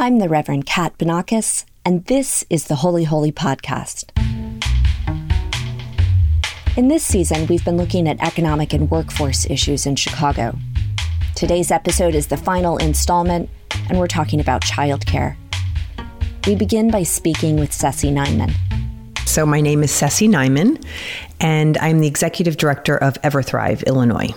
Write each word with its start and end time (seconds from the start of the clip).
I'm 0.00 0.20
the 0.20 0.28
Reverend 0.28 0.64
Kat 0.64 0.96
Banakis, 0.96 1.64
and 1.84 2.04
this 2.04 2.44
is 2.48 2.66
the 2.66 2.76
Holy 2.76 3.02
Holy 3.02 3.32
Podcast. 3.32 4.12
In 6.76 6.86
this 6.86 7.02
season, 7.02 7.48
we've 7.48 7.64
been 7.64 7.76
looking 7.76 8.06
at 8.08 8.22
economic 8.22 8.72
and 8.72 8.88
workforce 8.92 9.44
issues 9.50 9.86
in 9.86 9.96
Chicago. 9.96 10.56
Today's 11.34 11.72
episode 11.72 12.14
is 12.14 12.28
the 12.28 12.36
final 12.36 12.76
installment, 12.76 13.50
and 13.88 13.98
we're 13.98 14.06
talking 14.06 14.38
about 14.38 14.62
childcare. 14.62 15.34
We 16.46 16.54
begin 16.54 16.92
by 16.92 17.02
speaking 17.02 17.56
with 17.56 17.72
Ceci 17.72 18.12
Nyman. 18.12 18.54
So, 19.26 19.44
my 19.44 19.60
name 19.60 19.82
is 19.82 19.90
Ceci 19.90 20.28
Nyman, 20.28 20.80
and 21.40 21.76
I'm 21.78 21.98
the 21.98 22.06
executive 22.06 22.56
director 22.56 22.96
of 22.96 23.20
Everthrive, 23.22 23.84
Illinois. 23.84 24.28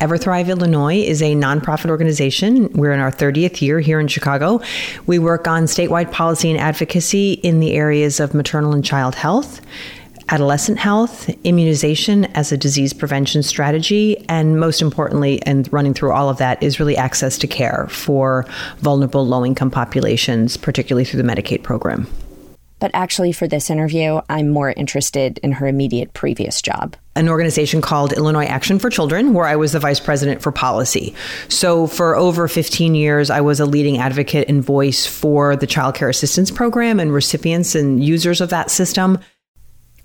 Everthrive 0.00 0.48
Illinois 0.48 0.96
is 0.96 1.20
a 1.20 1.34
nonprofit 1.34 1.90
organization. 1.90 2.72
We're 2.72 2.92
in 2.92 3.00
our 3.00 3.12
30th 3.12 3.60
year 3.60 3.80
here 3.80 4.00
in 4.00 4.08
Chicago. 4.08 4.62
We 5.04 5.18
work 5.18 5.46
on 5.46 5.64
statewide 5.64 6.10
policy 6.10 6.50
and 6.50 6.58
advocacy 6.58 7.34
in 7.34 7.60
the 7.60 7.74
areas 7.74 8.18
of 8.18 8.32
maternal 8.32 8.72
and 8.72 8.82
child 8.82 9.14
health, 9.14 9.60
adolescent 10.30 10.78
health, 10.78 11.28
immunization 11.44 12.24
as 12.34 12.50
a 12.50 12.56
disease 12.56 12.94
prevention 12.94 13.42
strategy, 13.42 14.24
and 14.26 14.58
most 14.58 14.80
importantly, 14.80 15.42
and 15.42 15.70
running 15.70 15.92
through 15.92 16.12
all 16.12 16.30
of 16.30 16.38
that, 16.38 16.62
is 16.62 16.80
really 16.80 16.96
access 16.96 17.36
to 17.36 17.46
care 17.46 17.86
for 17.90 18.46
vulnerable 18.78 19.26
low 19.26 19.44
income 19.44 19.70
populations, 19.70 20.56
particularly 20.56 21.04
through 21.04 21.20
the 21.20 21.28
Medicaid 21.28 21.62
program. 21.62 22.06
But 22.80 22.90
actually, 22.94 23.32
for 23.32 23.46
this 23.46 23.68
interview, 23.70 24.20
I'm 24.30 24.48
more 24.48 24.70
interested 24.70 25.38
in 25.42 25.52
her 25.52 25.66
immediate 25.66 26.14
previous 26.14 26.62
job. 26.62 26.96
An 27.14 27.28
organization 27.28 27.82
called 27.82 28.14
Illinois 28.14 28.46
Action 28.46 28.78
for 28.78 28.88
Children, 28.88 29.34
where 29.34 29.46
I 29.46 29.56
was 29.56 29.72
the 29.72 29.78
vice 29.78 30.00
president 30.00 30.40
for 30.40 30.50
policy. 30.50 31.14
So, 31.48 31.86
for 31.86 32.16
over 32.16 32.48
15 32.48 32.94
years, 32.94 33.28
I 33.28 33.42
was 33.42 33.60
a 33.60 33.66
leading 33.66 33.98
advocate 33.98 34.48
and 34.48 34.64
voice 34.64 35.06
for 35.06 35.56
the 35.56 35.66
Child 35.66 35.94
Care 35.94 36.08
Assistance 36.08 36.50
Program 36.50 36.98
and 36.98 37.12
recipients 37.12 37.74
and 37.74 38.02
users 38.02 38.40
of 38.40 38.48
that 38.48 38.70
system. 38.70 39.18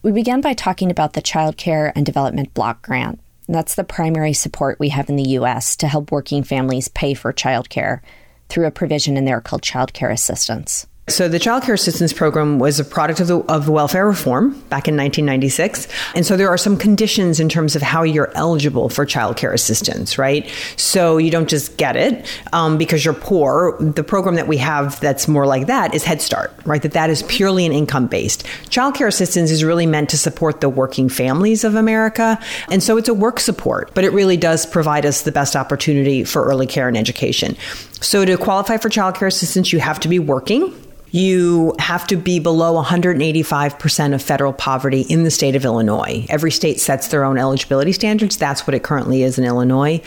We 0.03 0.11
began 0.11 0.41
by 0.41 0.53
talking 0.53 0.91
about 0.91 1.13
the 1.13 1.21
Child 1.21 1.55
Care 1.55 1.93
and 1.95 2.05
Development 2.05 2.53
Block 2.53 2.81
Grant. 2.81 3.21
That's 3.47 3.75
the 3.75 3.83
primary 3.83 4.33
support 4.33 4.79
we 4.79 4.89
have 4.89 5.09
in 5.09 5.15
the 5.15 5.29
U.S. 5.29 5.77
to 5.77 5.87
help 5.87 6.11
working 6.11 6.43
families 6.43 6.89
pay 6.89 7.13
for 7.13 7.31
child 7.31 7.69
care 7.69 8.01
through 8.49 8.65
a 8.65 8.71
provision 8.71 9.17
in 9.17 9.25
there 9.25 9.41
called 9.41 9.61
Child 9.61 9.93
Care 9.93 10.09
Assistance. 10.09 10.87
So 11.07 11.27
the 11.27 11.37
Child 11.37 11.61
Care 11.61 11.75
Assistance 11.75 12.13
Program 12.13 12.57
was 12.57 12.79
a 12.79 12.83
product 12.83 13.19
of 13.19 13.27
the 13.27 13.37
of 13.41 13.69
welfare 13.69 14.07
reform 14.07 14.53
back 14.69 14.87
in 14.87 14.97
1996, 14.97 15.87
and 16.15 16.25
so 16.25 16.35
there 16.35 16.49
are 16.49 16.57
some 16.57 16.77
conditions 16.77 17.39
in 17.39 17.47
terms 17.47 17.75
of 17.75 17.83
how 17.83 18.01
you're 18.01 18.31
eligible 18.33 18.89
for 18.89 19.05
child 19.05 19.37
care 19.37 19.53
assistance, 19.53 20.17
right? 20.17 20.49
So 20.77 21.19
you 21.19 21.29
don't 21.29 21.47
just 21.47 21.77
get 21.77 21.95
it 21.95 22.27
um, 22.53 22.79
because 22.79 23.05
you're 23.05 23.13
poor. 23.13 23.77
The 23.79 24.03
program 24.03 24.33
that 24.33 24.47
we 24.47 24.57
have 24.57 24.99
that's 24.99 25.27
more 25.27 25.45
like 25.45 25.67
that 25.67 25.93
is 25.93 26.03
Head 26.03 26.23
Start, 26.23 26.51
right? 26.65 26.81
That 26.81 26.93
that 26.93 27.11
is 27.11 27.21
purely 27.21 27.67
an 27.67 27.71
income 27.71 28.07
based. 28.07 28.43
Child 28.71 28.95
care 28.95 29.07
assistance 29.07 29.51
is 29.51 29.63
really 29.63 29.85
meant 29.85 30.09
to 30.09 30.17
support 30.17 30.59
the 30.59 30.69
working 30.69 31.07
families 31.07 31.63
of 31.63 31.75
America, 31.75 32.39
and 32.71 32.81
so 32.81 32.97
it's 32.97 33.09
a 33.09 33.13
work 33.13 33.39
support, 33.39 33.93
but 33.93 34.05
it 34.05 34.09
really 34.11 34.37
does 34.37 34.65
provide 34.65 35.05
us 35.05 35.21
the 35.21 35.31
best 35.31 35.55
opportunity 35.55 36.23
for 36.23 36.45
early 36.45 36.65
care 36.65 36.87
and 36.87 36.97
education. 36.97 37.55
So 38.01 38.25
to 38.25 38.37
qualify 38.37 38.77
for 38.77 38.89
child 38.89 39.13
care 39.13 39.27
assistance, 39.27 39.71
you 39.71 39.79
have 39.79 39.99
to 39.99 40.07
be 40.07 40.17
working 40.17 40.73
you 41.15 41.73
have 41.79 42.05
to 42.05 42.17
be 42.17 42.39
below 42.39 42.83
185% 42.83 44.13
of 44.13 44.21
federal 44.21 44.51
poverty 44.51 44.99
in 45.03 45.23
the 45.23 45.31
state 45.31 45.55
of 45.55 45.63
Illinois. 45.63 46.25
Every 46.27 46.51
state 46.51 46.77
sets 46.81 47.07
their 47.07 47.23
own 47.23 47.37
eligibility 47.37 47.93
standards. 47.93 48.35
That's 48.35 48.67
what 48.67 48.73
it 48.73 48.83
currently 48.83 49.23
is 49.23 49.39
in 49.39 49.45
Illinois. 49.45 50.01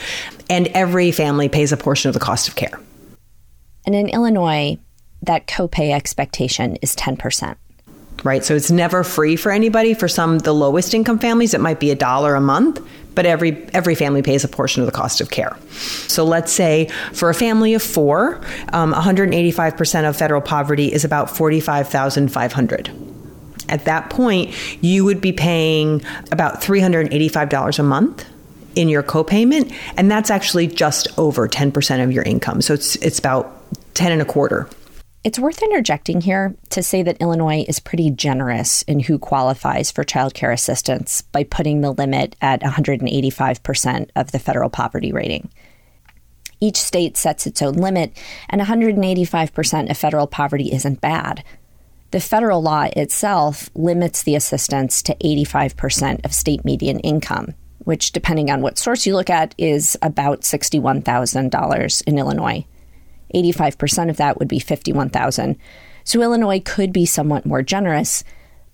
And 0.50 0.66
every 0.68 1.10
family 1.10 1.48
pays 1.48 1.72
a 1.72 1.78
portion 1.78 2.10
of 2.10 2.14
the 2.14 2.20
cost 2.20 2.46
of 2.46 2.56
care. 2.56 2.78
And 3.86 3.94
in 3.94 4.10
Illinois, 4.10 4.76
that 5.22 5.46
copay 5.46 5.94
expectation 5.94 6.76
is 6.82 6.94
10% 6.94 7.56
right? 8.24 8.44
So 8.44 8.56
it's 8.56 8.70
never 8.70 9.04
free 9.04 9.36
for 9.36 9.52
anybody. 9.52 9.94
For 9.94 10.08
some, 10.08 10.38
the 10.40 10.52
lowest 10.52 10.92
income 10.92 11.20
families, 11.20 11.54
it 11.54 11.60
might 11.60 11.78
be 11.78 11.92
a 11.92 11.94
dollar 11.94 12.34
a 12.34 12.40
month, 12.40 12.84
but 13.18 13.26
every 13.26 13.66
every 13.74 13.96
family 13.96 14.22
pays 14.22 14.44
a 14.44 14.48
portion 14.48 14.80
of 14.80 14.86
the 14.86 14.92
cost 14.92 15.20
of 15.20 15.28
care. 15.28 15.56
So 16.06 16.22
let's 16.24 16.52
say 16.52 16.86
for 17.12 17.28
a 17.28 17.34
family 17.34 17.74
of 17.74 17.82
four, 17.82 18.40
um, 18.72 18.94
185% 18.94 20.08
of 20.08 20.16
federal 20.16 20.40
poverty 20.40 20.92
is 20.92 21.04
about 21.04 21.28
45,500. 21.28 22.92
At 23.68 23.86
that 23.86 24.08
point, 24.08 24.54
you 24.84 25.04
would 25.04 25.20
be 25.20 25.32
paying 25.32 26.00
about 26.30 26.60
$385 26.62 27.78
a 27.80 27.82
month 27.82 28.24
in 28.76 28.88
your 28.88 29.02
copayment, 29.02 29.74
and 29.96 30.08
that's 30.08 30.30
actually 30.30 30.68
just 30.68 31.08
over 31.18 31.48
10% 31.48 32.04
of 32.04 32.12
your 32.12 32.22
income. 32.22 32.62
So 32.62 32.72
it's 32.72 32.94
it's 32.96 33.18
about 33.18 33.52
10 33.94 34.12
and 34.12 34.22
a 34.22 34.24
quarter 34.24 34.68
it's 35.24 35.38
worth 35.38 35.62
interjecting 35.62 36.20
here 36.20 36.54
to 36.70 36.82
say 36.82 37.02
that 37.02 37.20
Illinois 37.20 37.64
is 37.68 37.80
pretty 37.80 38.10
generous 38.10 38.82
in 38.82 39.00
who 39.00 39.18
qualifies 39.18 39.90
for 39.90 40.04
child 40.04 40.32
care 40.32 40.52
assistance 40.52 41.22
by 41.22 41.42
putting 41.42 41.80
the 41.80 41.92
limit 41.92 42.36
at 42.40 42.62
185% 42.62 44.10
of 44.14 44.30
the 44.30 44.38
federal 44.38 44.70
poverty 44.70 45.12
rating. 45.12 45.50
Each 46.60 46.76
state 46.76 47.16
sets 47.16 47.46
its 47.46 47.62
own 47.62 47.74
limit, 47.74 48.16
and 48.48 48.60
185% 48.60 49.90
of 49.90 49.96
federal 49.96 50.26
poverty 50.26 50.72
isn't 50.72 51.00
bad. 51.00 51.44
The 52.10 52.20
federal 52.20 52.62
law 52.62 52.88
itself 52.96 53.70
limits 53.74 54.22
the 54.22 54.34
assistance 54.34 55.02
to 55.02 55.14
85% 55.16 56.24
of 56.24 56.32
state 56.32 56.64
median 56.64 57.00
income, 57.00 57.54
which, 57.78 58.12
depending 58.12 58.50
on 58.50 58.62
what 58.62 58.78
source 58.78 59.06
you 59.06 59.14
look 59.14 59.30
at, 59.30 59.54
is 59.58 59.96
about 60.00 60.40
$61,000 60.40 62.02
in 62.06 62.18
Illinois. 62.18 62.64
85% 63.34 64.10
of 64.10 64.16
that 64.16 64.38
would 64.38 64.48
be 64.48 64.58
51,000. 64.58 65.56
So 66.04 66.22
Illinois 66.22 66.60
could 66.60 66.92
be 66.92 67.06
somewhat 67.06 67.46
more 67.46 67.62
generous, 67.62 68.24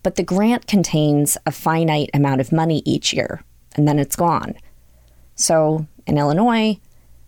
but 0.03 0.17
the 0.17 0.23
grant 0.23 0.67
contains 0.67 1.37
a 1.47 1.51
finite 1.51 2.11
amount 2.15 2.41
of 2.41 2.53
money 2.53 2.83
each 2.85 3.13
year, 3.13 3.43
and 3.75 3.89
then 3.89 3.99
it's 3.99 4.17
gone. 4.17 4.55
So 5.35 5.87
in 6.07 6.19
Illinois, 6.19 6.79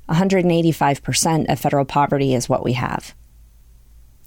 185% 0.09 1.50
of 1.50 1.59
federal 1.59 1.84
poverty 1.84 2.34
is 2.34 2.48
what 2.48 2.65
we 2.65 2.75
have. 2.75 3.15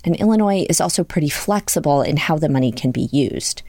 And 0.03 0.15
Illinois 0.15 0.65
is 0.69 0.81
also 0.81 1.03
pretty 1.03 1.29
flexible 1.29 2.01
in 2.01 2.17
how 2.17 2.37
the 2.37 2.49
money 2.49 2.71
can 2.71 2.91
be 2.91 3.09
used. 3.11 3.61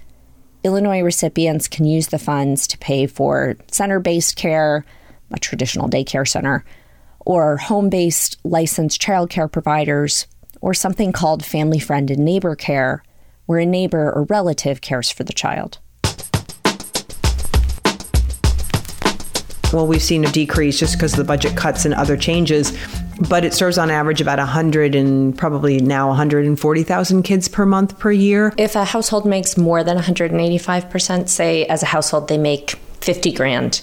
Illinois 0.62 1.00
recipients 1.00 1.68
can 1.68 1.84
use 1.84 2.08
the 2.08 2.18
funds 2.18 2.66
to 2.68 2.78
pay 2.78 3.06
for 3.06 3.56
center 3.70 3.98
based 3.98 4.36
care, 4.36 4.84
a 5.32 5.38
traditional 5.38 5.88
daycare 5.88 6.28
center, 6.28 6.64
or 7.20 7.56
home 7.56 7.88
based 7.90 8.36
licensed 8.44 9.00
childcare 9.00 9.50
providers, 9.50 10.26
or 10.60 10.74
something 10.74 11.12
called 11.12 11.44
family 11.44 11.78
friend 11.78 12.10
and 12.10 12.24
neighbor 12.24 12.54
care, 12.54 13.02
where 13.46 13.58
a 13.58 13.66
neighbor 13.66 14.12
or 14.12 14.24
relative 14.24 14.80
cares 14.80 15.10
for 15.10 15.24
the 15.24 15.32
child. 15.32 15.78
Well, 19.72 19.86
we've 19.86 20.02
seen 20.02 20.24
a 20.24 20.32
decrease 20.32 20.80
just 20.80 20.94
because 20.94 21.12
of 21.12 21.18
the 21.18 21.24
budget 21.24 21.56
cuts 21.56 21.84
and 21.84 21.94
other 21.94 22.16
changes, 22.16 22.76
but 23.28 23.44
it 23.44 23.54
serves 23.54 23.78
on 23.78 23.88
average 23.88 24.20
about 24.20 24.38
100 24.38 24.96
and 24.96 25.36
probably 25.38 25.78
now 25.78 26.08
140,000 26.08 27.22
kids 27.22 27.46
per 27.46 27.64
month 27.64 27.96
per 27.98 28.10
year. 28.10 28.52
If 28.56 28.74
a 28.74 28.84
household 28.84 29.26
makes 29.26 29.56
more 29.56 29.84
than 29.84 29.96
185%, 29.96 31.28
say 31.28 31.66
as 31.66 31.84
a 31.84 31.86
household 31.86 32.26
they 32.26 32.38
make 32.38 32.70
50 33.00 33.32
grand, 33.32 33.80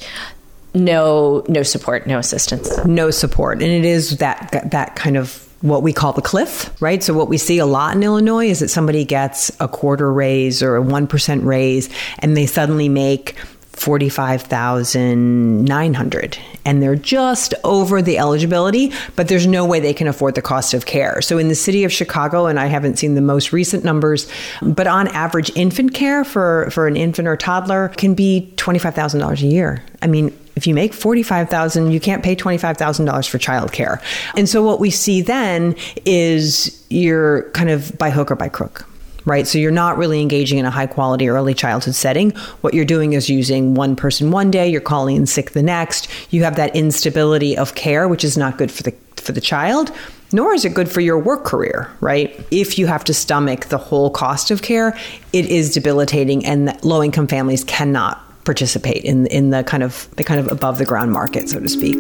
no 0.73 1.43
no 1.47 1.63
support, 1.63 2.07
no 2.07 2.19
assistance. 2.19 2.77
No 2.85 3.11
support. 3.11 3.61
And 3.61 3.71
it 3.71 3.85
is 3.85 4.17
that 4.17 4.69
that 4.71 4.95
kind 4.95 5.17
of 5.17 5.43
what 5.61 5.81
we 5.81 5.91
call 5.91 6.13
the 6.13 6.21
cliff, 6.21 6.71
right? 6.81 7.01
So 7.01 7.13
what 7.13 7.29
we 7.29 7.37
see 7.37 7.57
a 7.57 7.65
lot 7.65 7.95
in 7.95 8.03
Illinois 8.03 8.47
is 8.47 8.59
that 8.59 8.69
somebody 8.69 9.05
gets 9.05 9.51
a 9.59 9.67
quarter 9.67 10.13
raise 10.13 10.61
or 10.61 10.77
a 10.77 10.81
1% 10.81 11.45
raise 11.45 11.89
and 12.19 12.37
they 12.37 12.45
suddenly 12.45 12.89
make 12.89 13.35
45,900 13.71 16.37
and 16.65 16.81
they're 16.81 16.95
just 16.95 17.53
over 17.63 18.01
the 18.01 18.17
eligibility, 18.17 18.91
but 19.15 19.27
there's 19.27 19.45
no 19.45 19.65
way 19.65 19.79
they 19.79 19.93
can 19.93 20.07
afford 20.07 20.33
the 20.35 20.41
cost 20.41 20.73
of 20.73 20.87
care. 20.87 21.21
So 21.21 21.37
in 21.37 21.47
the 21.47 21.55
city 21.55 21.83
of 21.83 21.93
Chicago, 21.93 22.47
and 22.47 22.59
I 22.59 22.65
haven't 22.65 22.97
seen 22.97 23.13
the 23.13 23.21
most 23.21 23.53
recent 23.53 23.83
numbers, 23.83 24.27
but 24.61 24.87
on 24.87 25.07
average, 25.09 25.51
infant 25.55 25.93
care 25.93 26.23
for, 26.23 26.71
for 26.71 26.87
an 26.87 26.97
infant 26.97 27.27
or 27.27 27.37
toddler 27.37 27.89
can 27.89 28.15
be 28.15 28.51
$25,000 28.57 29.41
a 29.41 29.45
year. 29.45 29.83
I 30.01 30.07
mean, 30.07 30.35
if 30.57 30.65
you 30.65 30.73
make 30.73 30.93
45,000, 30.93 31.91
you 31.91 31.99
can't 31.99 32.23
pay 32.23 32.35
$25,000 32.35 33.29
for 33.29 33.37
childcare. 33.37 34.01
And 34.35 34.49
so 34.49 34.63
what 34.63 34.79
we 34.79 34.89
see 34.89 35.21
then 35.21 35.75
is 36.03 36.83
you're 36.89 37.43
kind 37.51 37.69
of 37.69 37.95
by 37.97 38.09
hook 38.09 38.31
or 38.31 38.35
by 38.35 38.49
crook 38.49 38.85
right? 39.25 39.45
So 39.45 39.57
you're 39.57 39.71
not 39.71 39.97
really 39.97 40.21
engaging 40.21 40.57
in 40.57 40.63
a 40.63 40.71
high 40.71 40.87
quality 40.87 41.27
early 41.27 41.53
childhood 41.53 41.95
setting. 41.95 42.31
What 42.61 42.73
you're 42.73 42.85
doing 42.85 43.11
is 43.11 43.29
using 43.29 43.73
one 43.73 43.97
person 43.97 44.31
one 44.31 44.51
day, 44.51 44.69
you're 44.69 44.79
calling 44.79 45.17
in 45.17 45.25
sick 45.25 45.51
the 45.51 45.61
next. 45.61 46.07
You 46.31 46.45
have 46.45 46.55
that 46.55 46.73
instability 46.73 47.57
of 47.57 47.75
care, 47.75 48.07
which 48.07 48.23
is 48.23 48.37
not 48.37 48.57
good 48.57 48.71
for 48.71 48.83
the 48.83 48.91
for 49.17 49.33
the 49.33 49.41
child. 49.41 49.91
Nor 50.31 50.53
is 50.53 50.63
it 50.63 50.73
good 50.73 50.89
for 50.89 51.01
your 51.01 51.19
work 51.19 51.43
career, 51.43 51.91
right? 51.99 52.39
If 52.51 52.79
you 52.79 52.87
have 52.87 53.03
to 53.03 53.13
stomach 53.13 53.65
the 53.65 53.77
whole 53.77 54.09
cost 54.09 54.49
of 54.49 54.61
care, 54.61 54.97
it 55.33 55.45
is 55.45 55.73
debilitating, 55.73 56.45
and 56.45 56.81
low 56.85 57.03
income 57.03 57.27
families 57.27 57.65
cannot 57.65 58.23
participate 58.47 59.03
in 59.03 59.27
in 59.27 59.49
the 59.49 59.61
kind 59.61 59.83
of 59.83 60.09
the 60.15 60.23
kind 60.23 60.39
of 60.39 60.49
above 60.49 60.77
the 60.77 60.85
ground 60.85 61.11
market, 61.11 61.49
so 61.49 61.59
to 61.59 61.67
speak. 61.67 61.97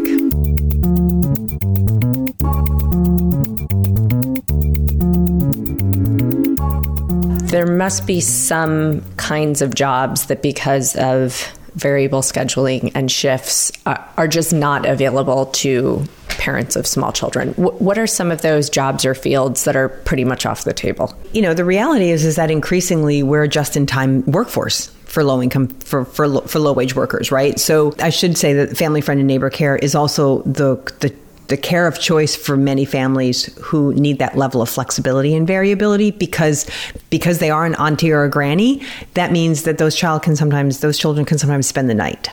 There 7.51 7.67
must 7.67 8.07
be 8.07 8.21
some 8.21 9.03
kinds 9.17 9.61
of 9.61 9.75
jobs 9.75 10.27
that, 10.27 10.41
because 10.41 10.95
of 10.95 11.51
variable 11.75 12.21
scheduling 12.21 12.91
and 12.95 13.11
shifts, 13.11 13.71
uh, 13.85 13.97
are 14.15 14.27
just 14.27 14.53
not 14.53 14.85
available 14.85 15.47
to 15.47 16.05
parents 16.29 16.75
of 16.75 16.87
small 16.87 17.11
children. 17.11 17.53
what 17.55 17.97
are 17.97 18.07
some 18.07 18.31
of 18.31 18.41
those 18.41 18.69
jobs 18.69 19.05
or 19.05 19.13
fields 19.13 19.65
that 19.65 19.75
are 19.75 19.89
pretty 19.89 20.23
much 20.23 20.45
off 20.45 20.63
the 20.63 20.73
table? 20.73 21.13
You 21.33 21.41
know, 21.41 21.53
the 21.53 21.65
reality 21.65 22.09
is 22.09 22.23
is 22.23 22.37
that 22.37 22.49
increasingly 22.51 23.21
we're 23.21 23.43
a 23.43 23.47
just 23.49 23.75
in 23.75 23.85
time 23.85 24.23
workforce 24.25 24.91
for 25.07 25.23
low 25.23 25.41
income 25.41 25.67
for 25.67 26.05
for 26.05 26.41
for 26.41 26.59
low 26.59 26.73
wage 26.73 26.95
workers, 26.95 27.31
right? 27.31 27.59
So 27.59 27.95
I 27.99 28.09
should 28.09 28.37
say 28.37 28.53
that 28.53 28.77
family 28.77 29.01
friend 29.01 29.19
and 29.19 29.27
neighbor 29.27 29.49
care 29.49 29.77
is 29.77 29.95
also 29.95 30.41
the 30.43 30.75
the 30.99 31.13
the 31.47 31.57
care 31.57 31.87
of 31.87 31.97
choice 31.99 32.35
for 32.35 32.57
many 32.57 32.83
families 32.83 33.45
who 33.61 33.93
need 33.93 34.19
that 34.19 34.37
level 34.37 34.61
of 34.61 34.69
flexibility 34.69 35.33
and 35.33 35.47
variability 35.47 36.11
because 36.11 36.69
because 37.09 37.39
they 37.39 37.49
are 37.49 37.65
an 37.65 37.75
auntie 37.75 38.11
or 38.11 38.23
a 38.23 38.29
granny 38.29 38.81
that 39.13 39.31
means 39.31 39.63
that 39.63 39.77
those 39.77 39.95
child 39.95 40.21
can 40.23 40.35
sometimes 40.35 40.81
those 40.81 40.97
children 40.97 41.25
can 41.25 41.37
sometimes 41.37 41.65
spend 41.65 41.89
the 41.89 41.95
night 41.95 42.29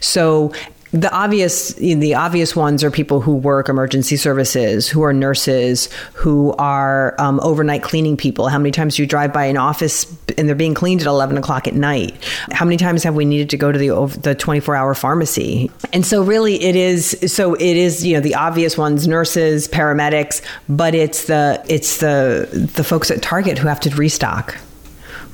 so 0.00 0.52
the 0.92 1.12
obvious 1.12 1.74
the 1.74 2.14
obvious 2.14 2.54
ones 2.54 2.84
are 2.84 2.90
people 2.90 3.20
who 3.20 3.34
work 3.34 3.68
emergency 3.68 4.16
services 4.16 4.88
who 4.88 5.02
are 5.02 5.12
nurses 5.12 5.88
who 6.14 6.52
are 6.58 7.14
um, 7.18 7.40
overnight 7.40 7.82
cleaning 7.82 8.16
people. 8.16 8.48
How 8.48 8.58
many 8.58 8.70
times 8.70 8.96
do 8.96 9.02
you 9.02 9.08
drive 9.08 9.32
by 9.32 9.44
an 9.46 9.56
office 9.56 10.06
and 10.38 10.48
they're 10.48 10.54
being 10.54 10.74
cleaned 10.74 11.00
at 11.00 11.06
11 11.06 11.36
o'clock 11.38 11.66
at 11.66 11.74
night? 11.74 12.16
How 12.52 12.64
many 12.64 12.76
times 12.76 13.02
have 13.02 13.14
we 13.14 13.24
needed 13.24 13.50
to 13.50 13.56
go 13.56 13.72
to 13.72 13.78
the 13.78 14.18
the 14.22 14.34
24 14.34 14.76
hour 14.76 14.94
pharmacy? 14.94 15.70
And 15.92 16.06
so 16.06 16.22
really 16.22 16.62
it 16.62 16.76
is 16.76 17.16
so 17.26 17.54
it 17.54 17.76
is 17.76 18.06
you 18.06 18.14
know 18.14 18.20
the 18.20 18.34
obvious 18.34 18.78
ones 18.78 19.08
nurses 19.08 19.68
paramedics 19.68 20.42
but 20.68 20.94
it's 20.94 21.26
the 21.26 21.64
it's 21.68 21.98
the 21.98 22.48
the 22.74 22.84
folks 22.84 23.10
at 23.10 23.22
target 23.22 23.58
who 23.58 23.68
have 23.68 23.80
to 23.80 23.90
restock 23.90 24.56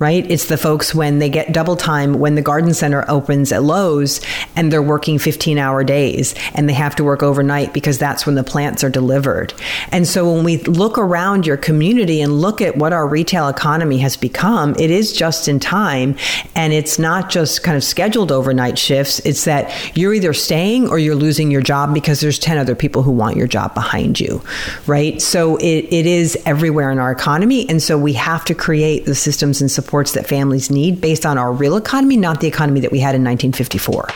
right? 0.02 0.28
It's 0.28 0.46
the 0.46 0.58
folks 0.58 0.92
when 0.92 1.20
they 1.20 1.28
get 1.28 1.52
double 1.52 1.76
time 1.76 2.14
when 2.14 2.34
the 2.34 2.42
garden 2.42 2.74
center 2.74 3.04
opens 3.06 3.52
at 3.52 3.62
Lowe's 3.62 4.20
and 4.56 4.72
they're 4.72 4.82
working 4.82 5.16
15 5.16 5.58
hour 5.58 5.84
days 5.84 6.34
and 6.54 6.68
they 6.68 6.72
have 6.72 6.96
to 6.96 7.04
work 7.04 7.22
overnight 7.22 7.72
because 7.72 8.00
that's 8.00 8.26
when 8.26 8.34
the 8.34 8.42
plants 8.42 8.82
are 8.82 8.90
delivered. 8.90 9.54
And 9.92 10.08
so 10.08 10.34
when 10.34 10.42
we 10.42 10.56
look 10.56 10.98
around 10.98 11.46
your 11.46 11.56
community 11.56 12.20
and 12.20 12.40
look 12.40 12.60
at 12.60 12.76
what 12.76 12.92
our 12.92 13.06
retail 13.06 13.46
economy 13.46 13.98
has 13.98 14.16
become, 14.16 14.74
it 14.76 14.90
is 14.90 15.12
just 15.12 15.46
in 15.46 15.60
time 15.60 16.16
and 16.56 16.72
it's 16.72 16.98
not 16.98 17.30
just 17.30 17.62
kind 17.62 17.76
of 17.76 17.84
scheduled 17.84 18.32
overnight 18.32 18.80
shifts. 18.80 19.20
It's 19.20 19.44
that 19.44 19.96
you're 19.96 20.14
either 20.14 20.32
staying 20.32 20.88
or 20.88 20.98
you're 20.98 21.14
losing 21.14 21.52
your 21.52 21.62
job 21.62 21.94
because 21.94 22.20
there's 22.20 22.40
10 22.40 22.58
other 22.58 22.74
people 22.74 23.04
who 23.04 23.12
want 23.12 23.36
your 23.36 23.46
job 23.46 23.72
behind 23.72 24.18
you, 24.18 24.42
right? 24.88 25.22
So 25.22 25.58
it, 25.58 25.92
it 25.92 26.06
is 26.06 26.36
everywhere 26.44 26.90
in 26.90 26.98
our 26.98 27.12
economy. 27.12 27.68
And 27.68 27.80
so 27.80 27.96
we 27.96 28.14
have 28.14 28.44
to 28.46 28.54
create 28.56 29.04
the 29.04 29.14
systems 29.14 29.60
and 29.60 29.70
support 29.70 29.91
supports 29.92 30.12
that 30.12 30.26
families 30.26 30.70
need 30.70 31.02
based 31.02 31.26
on 31.26 31.36
our 31.36 31.52
real 31.52 31.76
economy, 31.76 32.16
not 32.16 32.40
the 32.40 32.46
economy 32.46 32.80
that 32.80 32.90
we 32.90 32.98
had 32.98 33.14
in 33.14 33.22
1954. 33.22 34.08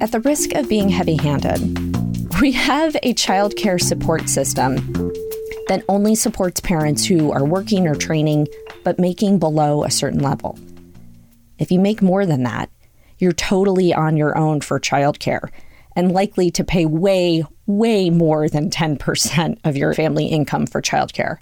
At 0.00 0.10
the 0.10 0.20
risk 0.24 0.52
of 0.56 0.68
being 0.68 0.88
heavy 0.88 1.16
handed, 1.16 1.60
we 2.40 2.50
have 2.50 2.96
a 3.04 3.14
child 3.14 3.54
care 3.54 3.78
support 3.78 4.28
system 4.28 4.78
that 5.68 5.84
only 5.88 6.16
supports 6.16 6.60
parents 6.60 7.04
who 7.04 7.30
are 7.30 7.44
working 7.44 7.86
or 7.86 7.94
training 7.94 8.48
but 8.82 8.98
making 8.98 9.38
below 9.38 9.84
a 9.84 9.92
certain 9.92 10.18
level. 10.18 10.58
If 11.60 11.70
you 11.70 11.78
make 11.78 12.02
more 12.02 12.26
than 12.26 12.42
that, 12.42 12.68
you're 13.20 13.30
totally 13.30 13.94
on 13.94 14.16
your 14.16 14.36
own 14.36 14.60
for 14.60 14.80
childcare 14.80 15.50
and 15.94 16.12
likely 16.12 16.50
to 16.52 16.64
pay 16.64 16.86
way, 16.86 17.44
way 17.66 18.10
more 18.10 18.48
than 18.48 18.70
10% 18.70 19.58
of 19.64 19.76
your 19.76 19.94
family 19.94 20.26
income 20.26 20.66
for 20.66 20.80
childcare. 20.80 21.38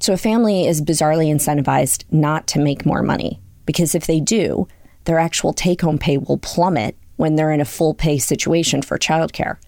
So 0.00 0.12
a 0.12 0.18
family 0.18 0.66
is 0.66 0.82
bizarrely 0.82 1.32
incentivized 1.32 2.04
not 2.10 2.46
to 2.48 2.58
make 2.58 2.84
more 2.84 3.02
money 3.02 3.40
because 3.66 3.94
if 3.94 4.06
they 4.06 4.20
do, 4.20 4.66
their 5.04 5.18
actual 5.18 5.52
take 5.52 5.80
home 5.80 5.98
pay 5.98 6.18
will 6.18 6.38
plummet 6.38 6.96
when 7.16 7.36
they're 7.36 7.52
in 7.52 7.60
a 7.60 7.64
full 7.64 7.94
pay 7.94 8.18
situation 8.18 8.82
for 8.82 8.98
childcare. 8.98 9.58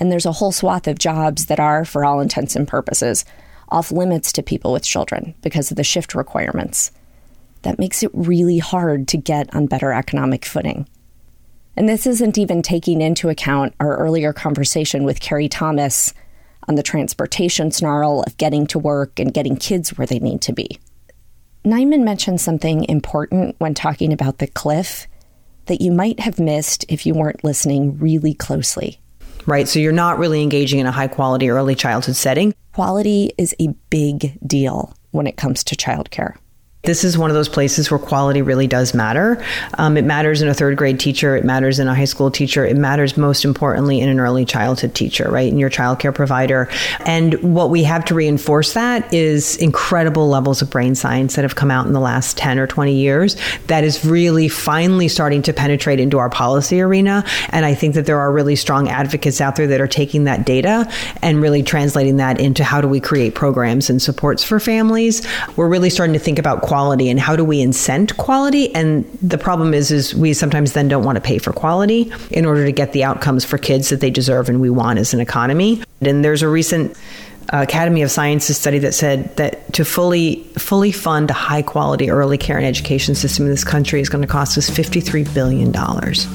And 0.00 0.10
there's 0.10 0.26
a 0.26 0.32
whole 0.32 0.52
swath 0.52 0.88
of 0.88 0.98
jobs 0.98 1.46
that 1.46 1.60
are, 1.60 1.84
for 1.84 2.04
all 2.04 2.20
intents 2.20 2.56
and 2.56 2.66
purposes, 2.66 3.24
off 3.68 3.92
limits 3.92 4.32
to 4.32 4.42
people 4.42 4.72
with 4.72 4.82
children 4.82 5.34
because 5.40 5.70
of 5.70 5.76
the 5.76 5.84
shift 5.84 6.14
requirements. 6.14 6.90
That 7.62 7.78
makes 7.78 8.02
it 8.02 8.10
really 8.12 8.58
hard 8.58 9.08
to 9.08 9.16
get 9.16 9.54
on 9.54 9.66
better 9.66 9.92
economic 9.92 10.44
footing. 10.44 10.88
And 11.76 11.88
this 11.88 12.06
isn't 12.06 12.38
even 12.38 12.62
taking 12.62 13.00
into 13.00 13.28
account 13.28 13.74
our 13.80 13.96
earlier 13.96 14.32
conversation 14.32 15.04
with 15.04 15.20
Carrie 15.20 15.48
Thomas 15.48 16.14
on 16.68 16.76
the 16.76 16.82
transportation 16.82 17.70
snarl 17.70 18.22
of 18.22 18.36
getting 18.36 18.66
to 18.68 18.78
work 18.78 19.18
and 19.18 19.34
getting 19.34 19.56
kids 19.56 19.96
where 19.98 20.06
they 20.06 20.18
need 20.18 20.40
to 20.42 20.52
be. 20.52 20.78
Nyman 21.64 22.04
mentioned 22.04 22.40
something 22.40 22.84
important 22.84 23.56
when 23.58 23.74
talking 23.74 24.12
about 24.12 24.38
the 24.38 24.46
cliff 24.46 25.06
that 25.66 25.80
you 25.80 25.90
might 25.90 26.20
have 26.20 26.38
missed 26.38 26.84
if 26.88 27.06
you 27.06 27.14
weren't 27.14 27.42
listening 27.42 27.98
really 27.98 28.34
closely. 28.34 29.00
Right. 29.46 29.68
So 29.68 29.78
you're 29.78 29.92
not 29.92 30.18
really 30.18 30.42
engaging 30.42 30.78
in 30.80 30.86
a 30.86 30.92
high 30.92 31.08
quality 31.08 31.50
early 31.50 31.74
childhood 31.74 32.16
setting. 32.16 32.54
Quality 32.72 33.32
is 33.36 33.54
a 33.60 33.68
big 33.90 34.38
deal 34.46 34.94
when 35.10 35.26
it 35.26 35.36
comes 35.36 35.64
to 35.64 35.76
childcare. 35.76 36.36
This 36.84 37.02
is 37.02 37.16
one 37.16 37.30
of 37.30 37.34
those 37.34 37.48
places 37.48 37.90
where 37.90 37.98
quality 37.98 38.42
really 38.42 38.66
does 38.66 38.92
matter. 38.92 39.42
Um, 39.78 39.96
it 39.96 40.04
matters 40.04 40.42
in 40.42 40.48
a 40.48 40.54
third 40.54 40.76
grade 40.76 41.00
teacher, 41.00 41.34
it 41.34 41.42
matters 41.42 41.78
in 41.78 41.88
a 41.88 41.94
high 41.94 42.04
school 42.04 42.30
teacher, 42.30 42.66
it 42.66 42.76
matters 42.76 43.16
most 43.16 43.46
importantly 43.46 44.00
in 44.00 44.10
an 44.10 44.20
early 44.20 44.44
childhood 44.44 44.94
teacher, 44.94 45.30
right? 45.30 45.50
In 45.50 45.58
your 45.58 45.70
childcare 45.70 46.14
provider. 46.14 46.68
And 47.06 47.54
what 47.54 47.70
we 47.70 47.84
have 47.84 48.04
to 48.06 48.14
reinforce 48.14 48.74
that 48.74 49.10
is 49.14 49.56
incredible 49.56 50.28
levels 50.28 50.60
of 50.60 50.68
brain 50.68 50.94
science 50.94 51.36
that 51.36 51.42
have 51.42 51.54
come 51.54 51.70
out 51.70 51.86
in 51.86 51.94
the 51.94 52.00
last 52.00 52.36
10 52.36 52.58
or 52.58 52.66
20 52.66 52.94
years 52.94 53.36
that 53.68 53.82
is 53.82 54.04
really 54.04 54.48
finally 54.48 55.08
starting 55.08 55.40
to 55.40 55.54
penetrate 55.54 56.00
into 56.00 56.18
our 56.18 56.28
policy 56.28 56.82
arena. 56.82 57.24
And 57.48 57.64
I 57.64 57.72
think 57.72 57.94
that 57.94 58.04
there 58.04 58.20
are 58.20 58.30
really 58.30 58.56
strong 58.56 58.90
advocates 58.90 59.40
out 59.40 59.56
there 59.56 59.66
that 59.68 59.80
are 59.80 59.88
taking 59.88 60.24
that 60.24 60.44
data 60.44 60.90
and 61.22 61.40
really 61.40 61.62
translating 61.62 62.18
that 62.18 62.40
into 62.40 62.62
how 62.62 62.82
do 62.82 62.88
we 62.88 63.00
create 63.00 63.34
programs 63.34 63.88
and 63.88 64.02
supports 64.02 64.44
for 64.44 64.60
families. 64.60 65.26
We're 65.56 65.68
really 65.68 65.88
starting 65.88 66.12
to 66.12 66.18
think 66.18 66.38
about 66.38 66.60
quality 66.60 66.73
quality 66.74 67.08
and 67.08 67.20
how 67.20 67.36
do 67.36 67.44
we 67.44 67.58
incent 67.62 68.16
quality 68.16 68.74
and 68.74 69.04
the 69.22 69.38
problem 69.38 69.72
is 69.72 69.92
is 69.92 70.12
we 70.12 70.34
sometimes 70.34 70.72
then 70.72 70.88
don't 70.88 71.04
want 71.04 71.14
to 71.14 71.20
pay 71.20 71.38
for 71.38 71.52
quality 71.52 72.12
in 72.32 72.44
order 72.44 72.64
to 72.64 72.72
get 72.72 72.90
the 72.90 73.04
outcomes 73.04 73.44
for 73.44 73.58
kids 73.58 73.90
that 73.90 74.00
they 74.00 74.10
deserve 74.10 74.48
and 74.48 74.60
we 74.60 74.68
want 74.68 74.98
as 74.98 75.14
an 75.14 75.20
economy 75.20 75.80
and 76.00 76.24
there's 76.24 76.42
a 76.42 76.48
recent 76.48 76.96
Academy 77.50 78.02
of 78.02 78.10
Sciences 78.10 78.56
study 78.56 78.80
that 78.80 78.92
said 78.92 79.36
that 79.36 79.72
to 79.74 79.84
fully 79.84 80.42
fully 80.58 80.90
fund 80.90 81.30
a 81.30 81.34
high 81.34 81.62
quality 81.62 82.10
early 82.10 82.38
care 82.38 82.56
and 82.56 82.66
education 82.66 83.14
system 83.14 83.44
in 83.44 83.52
this 83.52 83.62
country 83.62 84.00
is 84.00 84.08
going 84.08 84.22
to 84.22 84.26
cost 84.28 84.58
us 84.58 84.68
53 84.68 85.22
billion 85.32 85.70
dollars. 85.70 86.26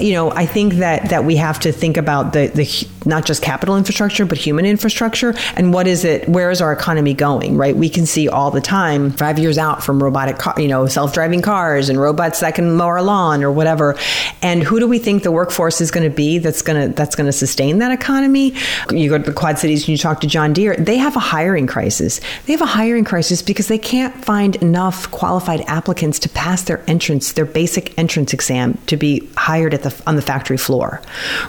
you 0.00 0.14
know, 0.14 0.30
I 0.30 0.46
think 0.46 0.74
that 0.74 1.10
that 1.10 1.24
we 1.24 1.36
have 1.36 1.60
to 1.60 1.72
think 1.72 1.96
about 1.96 2.32
the 2.32 2.46
the 2.48 2.88
not 3.04 3.24
just 3.24 3.42
capital 3.42 3.76
infrastructure 3.76 4.24
but 4.24 4.38
human 4.38 4.66
infrastructure 4.66 5.34
and 5.56 5.72
what 5.72 5.86
is 5.86 6.04
it? 6.04 6.28
Where 6.28 6.50
is 6.50 6.60
our 6.60 6.72
economy 6.72 7.14
going? 7.14 7.56
Right? 7.56 7.76
We 7.76 7.88
can 7.88 8.06
see 8.06 8.28
all 8.28 8.50
the 8.50 8.60
time 8.60 9.10
five 9.10 9.38
years 9.38 9.58
out 9.58 9.82
from 9.82 10.02
robotic, 10.02 10.38
car, 10.38 10.54
you 10.58 10.68
know, 10.68 10.86
self 10.86 11.12
driving 11.12 11.42
cars 11.42 11.88
and 11.88 12.00
robots 12.00 12.40
that 12.40 12.54
can 12.54 12.76
mow 12.76 12.86
our 12.86 13.02
lawn 13.02 13.42
or 13.42 13.50
whatever. 13.50 13.96
And 14.42 14.62
who 14.62 14.80
do 14.80 14.88
we 14.88 14.98
think 14.98 15.22
the 15.22 15.32
workforce 15.32 15.80
is 15.80 15.90
going 15.90 16.08
to 16.08 16.14
be 16.14 16.38
that's 16.38 16.62
going 16.62 16.88
to 16.88 16.94
that's 16.94 17.14
going 17.14 17.26
to 17.26 17.32
sustain 17.32 17.78
that 17.78 17.92
economy? 17.92 18.54
You 18.90 19.10
go 19.10 19.18
to 19.18 19.24
the 19.24 19.32
Quad 19.32 19.58
Cities 19.58 19.82
and 19.82 19.88
you 19.88 19.98
talk 19.98 20.20
to 20.20 20.26
John 20.26 20.52
Deere. 20.52 20.76
They 20.76 20.96
have 20.96 21.16
a 21.16 21.20
hiring 21.20 21.66
crisis. 21.66 22.20
They 22.46 22.52
have 22.52 22.62
a 22.62 22.66
hiring 22.66 23.04
crisis 23.04 23.42
because 23.42 23.68
they 23.68 23.78
can't 23.78 24.24
find 24.24 24.56
enough 24.56 25.10
qualified 25.10 25.62
applicants 25.66 26.18
to 26.20 26.28
pass 26.28 26.62
their 26.62 26.82
entrance, 26.88 27.32
their 27.32 27.44
basic 27.44 27.98
entrance 27.98 28.32
exam 28.32 28.78
to 28.86 28.96
be 28.96 29.28
hired 29.36 29.74
at 29.74 29.82
the 29.82 30.02
on 30.06 30.16
the 30.16 30.22
factory 30.22 30.56
floor. 30.56 31.00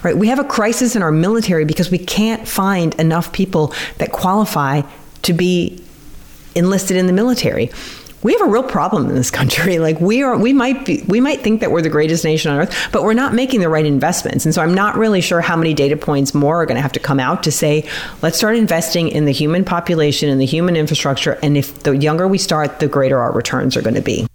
Right? 0.02 0.16
We 0.16 0.28
have 0.28 0.38
a 0.38 0.44
crisis 0.44 0.96
in 0.96 1.02
our 1.02 1.12
military 1.42 1.64
because 1.64 1.90
we 1.90 1.98
can't 1.98 2.46
find 2.46 2.94
enough 3.00 3.32
people 3.32 3.74
that 3.98 4.12
qualify 4.12 4.82
to 5.22 5.32
be 5.32 5.82
enlisted 6.54 6.96
in 6.96 7.06
the 7.06 7.12
military 7.12 7.70
we 8.22 8.32
have 8.34 8.42
a 8.42 8.48
real 8.48 8.62
problem 8.62 9.08
in 9.08 9.16
this 9.16 9.32
country. 9.32 9.78
Like 9.82 10.00
we 10.00 10.22
are, 10.22 10.38
we 10.38 10.52
might 10.52 10.86
be, 10.86 11.02
we 11.08 11.20
might 11.20 11.40
think 11.40 11.60
that 11.60 11.72
we're 11.72 11.82
the 11.82 11.88
greatest 11.88 12.22
nation 12.22 12.52
on 12.52 12.60
earth, 12.60 12.88
but 12.92 13.02
we're 13.02 13.14
not 13.14 13.34
making 13.34 13.58
the 13.58 13.68
right 13.68 13.84
investments. 13.84 14.44
And 14.44 14.54
so 14.54 14.62
I'm 14.62 14.74
not 14.74 14.94
really 14.94 15.20
sure 15.20 15.40
how 15.40 15.56
many 15.56 15.74
data 15.74 15.96
points 15.96 16.32
more 16.32 16.62
are 16.62 16.66
going 16.66 16.76
to 16.76 16.82
have 16.82 16.92
to 16.92 17.00
come 17.00 17.18
out 17.18 17.42
to 17.42 17.50
say, 17.50 17.88
let's 18.22 18.38
start 18.38 18.54
investing 18.54 19.08
in 19.08 19.24
the 19.24 19.32
human 19.32 19.64
population 19.64 20.28
and 20.28 20.40
the 20.40 20.46
human 20.46 20.76
infrastructure. 20.76 21.36
And 21.42 21.56
if 21.56 21.82
the 21.82 21.96
younger 21.96 22.28
we 22.28 22.38
start, 22.38 22.78
the 22.78 22.86
greater 22.86 23.18
our 23.18 23.32
returns 23.32 23.76
are 23.76 23.82
going 23.82 23.96
to 23.96 24.02
be. 24.02 24.28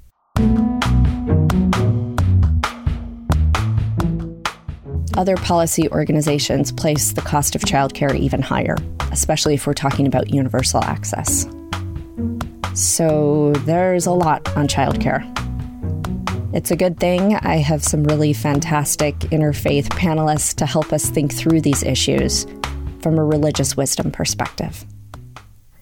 Other 5.18 5.36
policy 5.36 5.90
organizations 5.90 6.72
place 6.72 7.12
the 7.12 7.22
cost 7.22 7.56
of 7.56 7.62
childcare 7.64 8.16
even 8.16 8.40
higher, 8.40 8.76
especially 9.12 9.56
if 9.56 9.66
we're 9.66 9.74
talking 9.74 10.06
about 10.06 10.30
universal 10.30 10.84
access. 10.84 11.48
So 12.76 13.52
there's 13.66 14.06
a 14.06 14.12
lot 14.12 14.48
on 14.56 14.68
childcare. 14.68 15.26
It's 16.54 16.70
a 16.70 16.76
good 16.76 17.00
thing 17.00 17.34
I 17.34 17.56
have 17.56 17.84
some 17.84 18.04
really 18.04 18.32
fantastic 18.32 19.18
interfaith 19.32 19.88
panelists 19.88 20.54
to 20.58 20.68
help 20.68 20.94
us 20.94 21.10
think 21.10 21.34
through 21.34 21.62
these 21.62 21.82
issues 21.82 22.46
from 23.02 23.18
a 23.18 23.26
religious 23.26 23.76
wisdom 23.76 24.12
perspective. 24.12 24.86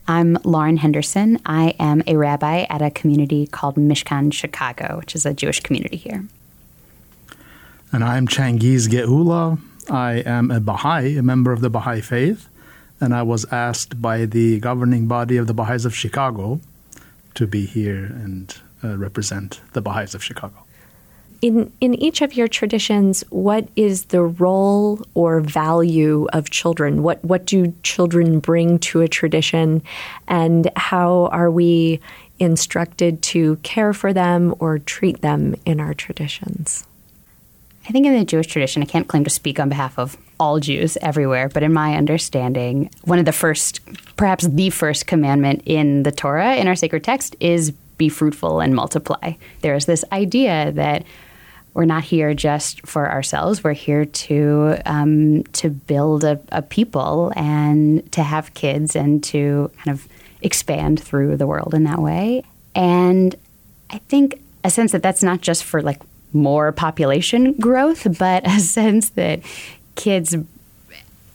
I'm 0.07 0.37
Lauren 0.45 0.77
Henderson. 0.77 1.41
I 1.45 1.75
am 1.77 2.03
a 2.07 2.15
rabbi 2.15 2.67
at 2.69 2.81
a 2.81 2.89
community 2.89 3.47
called 3.47 3.75
Mishkan 3.75 4.31
Chicago, 4.31 4.95
which 4.99 5.13
is 5.13 5.25
a 5.25 5.33
Jewish 5.33 5.59
community 5.59 5.97
here. 5.97 6.23
And 7.95 8.03
I'm 8.03 8.27
Changiz 8.27 8.89
Geula. 8.89 9.57
I 9.89 10.15
am 10.25 10.51
a 10.51 10.59
Baha'i, 10.59 11.15
a 11.15 11.23
member 11.23 11.53
of 11.53 11.61
the 11.61 11.69
Baha'i 11.69 12.01
faith, 12.01 12.49
and 12.99 13.15
I 13.15 13.23
was 13.23 13.45
asked 13.53 14.01
by 14.01 14.25
the 14.25 14.59
governing 14.59 15.07
body 15.07 15.37
of 15.37 15.47
the 15.47 15.53
Baha'is 15.53 15.85
of 15.85 15.95
Chicago 15.95 16.59
to 17.35 17.47
be 17.47 17.65
here 17.65 18.03
and 18.03 18.53
uh, 18.83 18.97
represent 18.97 19.61
the 19.71 19.81
Baha'is 19.81 20.13
of 20.13 20.21
Chicago. 20.21 20.65
In, 21.41 21.71
in 21.79 21.93
each 21.93 22.21
of 22.21 22.33
your 22.33 22.49
traditions, 22.49 23.23
what 23.29 23.69
is 23.77 24.07
the 24.07 24.23
role 24.23 25.01
or 25.13 25.39
value 25.39 26.27
of 26.33 26.49
children? 26.49 27.01
What, 27.01 27.23
what 27.23 27.45
do 27.45 27.73
children 27.81 28.39
bring 28.41 28.77
to 28.79 28.99
a 29.03 29.07
tradition? 29.07 29.81
And 30.27 30.69
how 30.75 31.27
are 31.27 31.49
we 31.49 32.01
instructed 32.39 33.21
to 33.21 33.55
care 33.63 33.93
for 33.93 34.11
them 34.11 34.53
or 34.59 34.79
treat 34.79 35.21
them 35.21 35.55
in 35.65 35.79
our 35.79 35.93
traditions? 35.93 36.83
I 37.87 37.91
think 37.91 38.05
in 38.07 38.17
the 38.17 38.25
Jewish 38.25 38.47
tradition, 38.47 38.81
I 38.81 38.85
can't 38.85 39.07
claim 39.07 39.23
to 39.25 39.29
speak 39.29 39.59
on 39.59 39.69
behalf 39.69 39.99
of 39.99 40.17
all 40.39 40.59
Jews 40.59 40.97
everywhere, 41.01 41.49
but 41.49 41.63
in 41.63 41.71
my 41.71 41.95
understanding, 41.95 42.89
one 43.03 43.19
of 43.19 43.25
the 43.25 43.31
first, 43.31 43.79
perhaps 44.15 44.47
the 44.47 44.71
first 44.71 45.05
commandment 45.05 45.61
in 45.65 46.03
the 46.03 46.11
Torah, 46.11 46.55
in 46.55 46.67
our 46.67 46.75
sacred 46.75 47.03
text, 47.03 47.35
is 47.39 47.71
be 47.97 48.09
fruitful 48.09 48.59
and 48.59 48.75
multiply. 48.75 49.33
There 49.61 49.75
is 49.75 49.85
this 49.85 50.03
idea 50.11 50.71
that 50.73 51.05
we're 51.73 51.85
not 51.85 52.03
here 52.03 52.33
just 52.33 52.85
for 52.87 53.09
ourselves. 53.09 53.63
We're 53.63 53.73
here 53.73 54.05
to 54.05 54.77
um, 54.85 55.43
to 55.43 55.69
build 55.69 56.23
a, 56.23 56.39
a, 56.49 56.61
people 56.61 57.33
and 57.35 58.09
to 58.13 58.23
have 58.23 58.53
kids 58.53 58.95
and 58.95 59.21
to 59.25 59.69
kind 59.83 59.97
of 59.97 60.07
expand 60.41 61.01
through 61.01 61.35
the 61.35 61.45
world 61.45 61.73
in 61.73 61.83
that 61.83 61.99
way. 61.99 62.43
And 62.73 63.35
I 63.89 63.97
think 63.97 64.41
a 64.63 64.69
sense 64.69 64.93
that 64.93 65.03
that's 65.03 65.21
not 65.21 65.41
just 65.41 65.65
for 65.65 65.81
like 65.81 66.01
more 66.35 66.71
population 66.71 67.53
growth, 67.53 68.07
but 68.19 68.45
a 68.45 68.59
sense 68.59 69.09
that 69.09 69.41
kids 69.95 70.35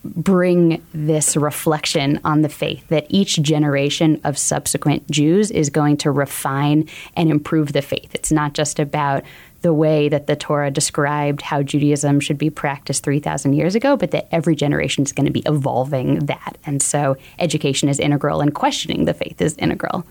bring 0.02 0.82
this 0.94 1.36
reflection 1.36 2.20
on 2.24 2.42
the 2.42 2.48
faith 2.48 2.86
that 2.88 3.06
each 3.10 3.40
generation 3.42 4.20
of 4.24 4.38
subsequent 4.38 5.10
Jews 5.10 5.50
is 5.50 5.68
going 5.68 5.98
to 5.98 6.10
refine 6.10 6.88
and 7.16 7.30
improve 7.30 7.72
the 7.72 7.82
faith. 7.82 8.14
It's 8.14 8.32
not 8.32 8.54
just 8.54 8.78
about 8.78 9.24
the 9.62 9.74
way 9.74 10.08
that 10.08 10.26
the 10.26 10.36
Torah 10.36 10.70
described 10.70 11.42
how 11.42 11.62
Judaism 11.62 12.18
should 12.20 12.38
be 12.38 12.48
practiced 12.48 13.04
3,000 13.04 13.52
years 13.52 13.74
ago, 13.74 13.96
but 13.96 14.10
that 14.12 14.26
every 14.32 14.56
generation 14.56 15.04
is 15.04 15.12
going 15.12 15.26
to 15.26 15.32
be 15.32 15.42
evolving 15.44 16.20
that. 16.20 16.56
And 16.64 16.80
so 16.80 17.16
education 17.38 17.88
is 17.90 17.98
integral 17.98 18.40
and 18.40 18.54
questioning 18.54 19.04
the 19.04 19.12
faith 19.12 19.40
is 19.42 19.54
integral. 19.58 20.06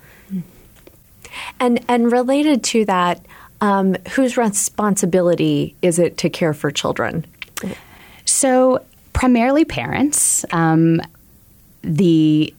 And, 1.60 1.84
and 1.88 2.12
related 2.12 2.64
to 2.66 2.86
that, 2.86 3.26
um, 3.62 3.96
whose 4.12 4.38
responsibility 4.38 5.76
is 5.82 6.00
it 6.00 6.18
to 6.18 6.30
care 6.30 6.54
for 6.54 6.72
children? 6.72 7.26
So, 8.26 8.84
primarily 9.14 9.66
parents. 9.66 10.46
Um, 10.52 11.02
the 11.82 12.54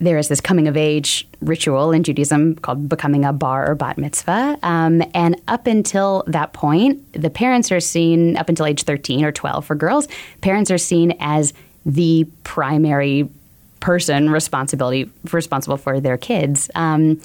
there 0.00 0.16
is 0.16 0.28
this 0.28 0.40
coming 0.40 0.68
of 0.68 0.76
age 0.76 1.26
ritual 1.40 1.90
in 1.92 2.04
Judaism 2.04 2.54
called 2.56 2.88
becoming 2.88 3.24
a 3.24 3.32
bar 3.32 3.68
or 3.68 3.74
bat 3.74 3.98
mitzvah. 3.98 4.56
Um, 4.62 5.02
and 5.12 5.40
up 5.48 5.66
until 5.66 6.22
that 6.28 6.52
point, 6.52 7.12
the 7.12 7.30
parents 7.30 7.72
are 7.72 7.80
seen, 7.80 8.36
up 8.36 8.48
until 8.48 8.66
age 8.66 8.84
13 8.84 9.24
or 9.24 9.32
12 9.32 9.64
for 9.64 9.74
girls, 9.74 10.06
parents 10.40 10.70
are 10.70 10.78
seen 10.78 11.16
as 11.18 11.52
the 11.84 12.28
primary 12.44 13.28
person 13.80 14.30
responsibility 14.30 15.10
responsible 15.32 15.76
for 15.76 16.00
their 16.00 16.16
kids. 16.16 16.70
Um, 16.74 17.20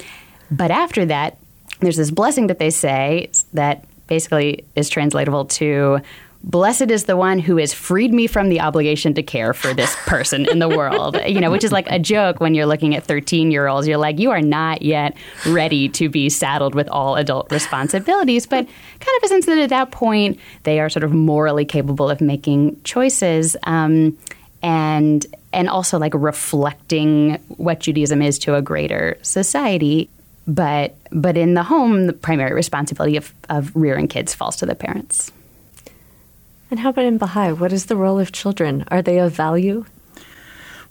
but 0.50 0.72
after 0.72 1.06
that, 1.06 1.38
there's 1.86 1.98
this 1.98 2.12
blessing 2.12 2.48
that 2.48 2.60
they 2.60 2.70
say 2.70 3.30
that 3.54 3.86
basically 4.08 4.66
is 4.76 4.90
translatable 4.90 5.46
to 5.46 6.00
blessed 6.44 6.92
is 6.92 7.06
the 7.06 7.16
one 7.16 7.40
who 7.40 7.58
has 7.58 7.74
freed 7.74 8.14
me 8.14 8.28
from 8.28 8.50
the 8.50 8.60
obligation 8.60 9.14
to 9.14 9.24
care 9.24 9.54
for 9.54 9.74
this 9.74 9.96
person 10.06 10.48
in 10.50 10.60
the 10.60 10.68
world. 10.68 11.18
You 11.26 11.40
know 11.40 11.52
which 11.52 11.64
is 11.64 11.72
like 11.72 11.90
a 11.90 12.00
joke 12.00 12.40
when 12.40 12.54
you're 12.54 12.66
looking 12.66 12.96
at 12.96 13.04
13 13.04 13.50
year 13.50 13.68
olds 13.68 13.88
you're 13.88 13.98
like 13.98 14.20
you 14.20 14.32
are 14.32 14.42
not 14.42 14.82
yet 14.82 15.16
ready 15.48 15.90
to 15.90 16.10
be 16.10 16.30
saddled 16.30 16.76
with 16.76 16.88
all 16.90 17.16
adult 17.16 17.52
responsibilities. 17.52 18.46
But 18.46 18.66
kind 18.66 19.18
of 19.18 19.24
a 19.24 19.28
sense 19.28 19.46
that 19.46 19.58
at 19.58 19.70
that 19.70 19.92
point 19.92 20.40
they 20.64 20.80
are 20.80 20.90
sort 20.90 21.04
of 21.04 21.14
morally 21.14 21.66
capable 21.66 22.10
of 22.10 22.22
making 22.22 22.82
choices 22.84 23.56
um, 23.64 24.18
and 24.62 25.26
and 25.54 25.70
also 25.70 25.98
like 25.98 26.14
reflecting 26.16 27.36
what 27.58 27.80
Judaism 27.80 28.22
is 28.22 28.38
to 28.40 28.56
a 28.56 28.62
greater 28.62 29.18
society 29.22 30.10
but 30.48 30.96
but 31.12 31.38
in 31.38 31.54
the 31.54 31.64
home, 31.64 32.08
the 32.08 32.14
primary 32.14 32.54
responsibility 32.54 33.18
of, 33.18 33.34
of 33.50 33.76
rearing 33.76 34.08
kids 34.08 34.34
falls 34.34 34.56
to 34.58 34.66
the 34.66 34.76
parents. 34.76 35.32
And 36.72 36.80
how 36.80 36.90
about 36.90 37.06
in 37.06 37.18
Baha'i? 37.18 37.54
What 37.54 37.72
is 37.72 37.86
the 37.86 37.96
role 37.96 38.20
of 38.20 38.32
children? 38.32 38.84
Are 38.88 39.02
they 39.02 39.20
of 39.20 39.32
value? 39.32 39.86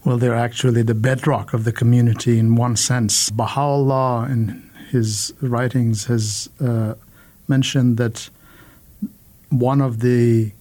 Well, 0.04 0.16
they're 0.16 0.34
actually 0.34 0.82
the 0.82 0.94
bedrock 0.94 1.54
of 1.54 1.64
the 1.64 1.72
community 1.72 2.38
in 2.38 2.56
one 2.56 2.76
sense. 2.76 3.30
Baha'u'llah, 3.30 4.28
in 4.30 4.70
his 4.90 5.32
writings, 5.40 6.06
has 6.06 6.48
uh, 6.60 6.94
mentioned 7.48 7.96
that 7.98 8.28
one 9.48 9.80
of 9.80 10.00
the 10.00 10.52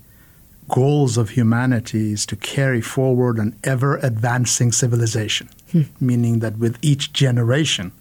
goals 0.69 1.17
of 1.17 1.31
humanity 1.31 2.13
is 2.13 2.25
to 2.25 2.35
carry 2.35 2.81
forward 2.81 3.37
an 3.37 3.55
ever 3.63 3.97
advancing 3.97 4.71
civilization, 4.71 5.49
hmm. 5.71 5.83
meaning 5.99 6.39
that 6.39 6.57
with 6.57 6.77
each 6.81 7.13
generation, 7.13 7.91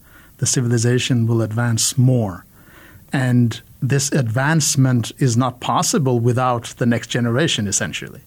the 0.41 0.47
civilization 0.47 1.27
will 1.27 1.43
advance 1.43 1.97
more. 1.97 2.45
And 3.13 3.61
this 3.83 4.11
advancement 4.13 5.13
is 5.19 5.37
not 5.37 5.61
possible 5.61 6.19
without 6.19 6.65
the 6.79 6.87
next 6.87 7.09
generation, 7.09 7.69
essentially. 7.69 8.23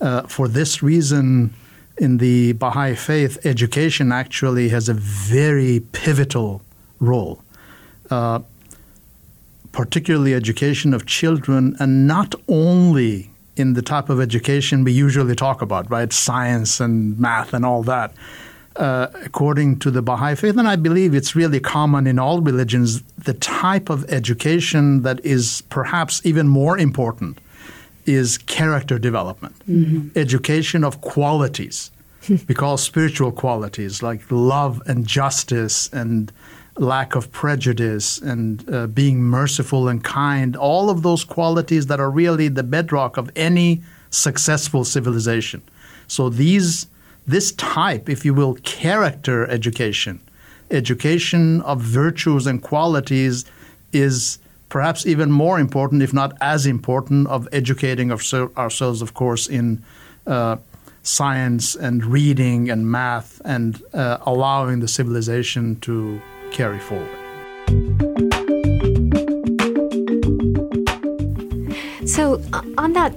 Uh, 0.00 0.22
for 0.22 0.46
this 0.48 0.82
reason, 0.82 1.52
in 1.98 2.18
the 2.18 2.52
Baha'i 2.52 2.94
faith, 2.94 3.44
education 3.44 4.12
actually 4.12 4.68
has 4.68 4.88
a 4.88 4.94
very 4.94 5.80
pivotal 5.92 6.62
role, 7.00 7.42
uh, 8.10 8.38
particularly 9.72 10.34
education 10.34 10.94
of 10.94 11.06
children, 11.06 11.74
and 11.80 12.06
not 12.06 12.34
only 12.46 13.30
in 13.56 13.74
the 13.74 13.82
type 13.82 14.08
of 14.08 14.20
education 14.20 14.84
we 14.84 14.92
usually 14.92 15.34
talk 15.34 15.60
about, 15.60 15.90
right? 15.90 16.12
Science 16.12 16.80
and 16.80 17.18
math 17.18 17.52
and 17.52 17.64
all 17.66 17.82
that 17.82 18.14
uh, 18.76 19.08
according 19.24 19.78
to 19.80 19.90
the 19.90 20.02
Baha'i 20.02 20.34
faith, 20.34 20.56
and 20.56 20.68
I 20.68 20.76
believe 20.76 21.14
it's 21.14 21.36
really 21.36 21.60
common 21.60 22.06
in 22.06 22.18
all 22.18 22.40
religions, 22.40 23.02
the 23.18 23.34
type 23.34 23.90
of 23.90 24.04
education 24.10 25.02
that 25.02 25.24
is 25.24 25.62
perhaps 25.68 26.20
even 26.24 26.48
more 26.48 26.78
important 26.78 27.38
is 28.06 28.38
character 28.38 28.98
development, 28.98 29.54
mm-hmm. 29.68 30.18
education 30.18 30.84
of 30.84 31.00
qualities. 31.00 31.90
we 32.48 32.54
call 32.54 32.76
spiritual 32.76 33.32
qualities 33.32 34.02
like 34.02 34.22
love 34.30 34.82
and 34.86 35.06
justice 35.06 35.88
and 35.92 36.32
lack 36.78 37.14
of 37.14 37.30
prejudice 37.32 38.18
and 38.18 38.68
uh, 38.72 38.86
being 38.86 39.22
merciful 39.22 39.88
and 39.88 40.02
kind, 40.02 40.56
all 40.56 40.88
of 40.88 41.02
those 41.02 41.24
qualities 41.24 41.86
that 41.86 42.00
are 42.00 42.10
really 42.10 42.48
the 42.48 42.62
bedrock 42.62 43.16
of 43.16 43.30
any 43.36 43.82
successful 44.10 44.84
civilization. 44.84 45.62
So 46.06 46.28
these 46.28 46.86
this 47.26 47.52
type, 47.52 48.08
if 48.08 48.24
you 48.24 48.34
will, 48.34 48.54
character 48.62 49.46
education, 49.48 50.20
education 50.70 51.60
of 51.62 51.80
virtues 51.80 52.46
and 52.46 52.62
qualities, 52.62 53.44
is 53.92 54.38
perhaps 54.68 55.06
even 55.06 55.30
more 55.30 55.60
important, 55.60 56.02
if 56.02 56.12
not 56.12 56.36
as 56.40 56.66
important, 56.66 57.28
of 57.28 57.46
educating 57.52 58.10
ourselves, 58.10 59.02
of 59.02 59.14
course, 59.14 59.46
in 59.46 59.82
uh, 60.26 60.56
science 61.02 61.74
and 61.74 62.04
reading 62.04 62.70
and 62.70 62.90
math 62.90 63.40
and 63.44 63.82
uh, 63.92 64.18
allowing 64.22 64.80
the 64.80 64.88
civilization 64.88 65.78
to 65.80 66.20
carry 66.52 66.78
forward. 66.78 67.08
So, 72.06 72.42
on 72.78 72.92
that 72.94 73.14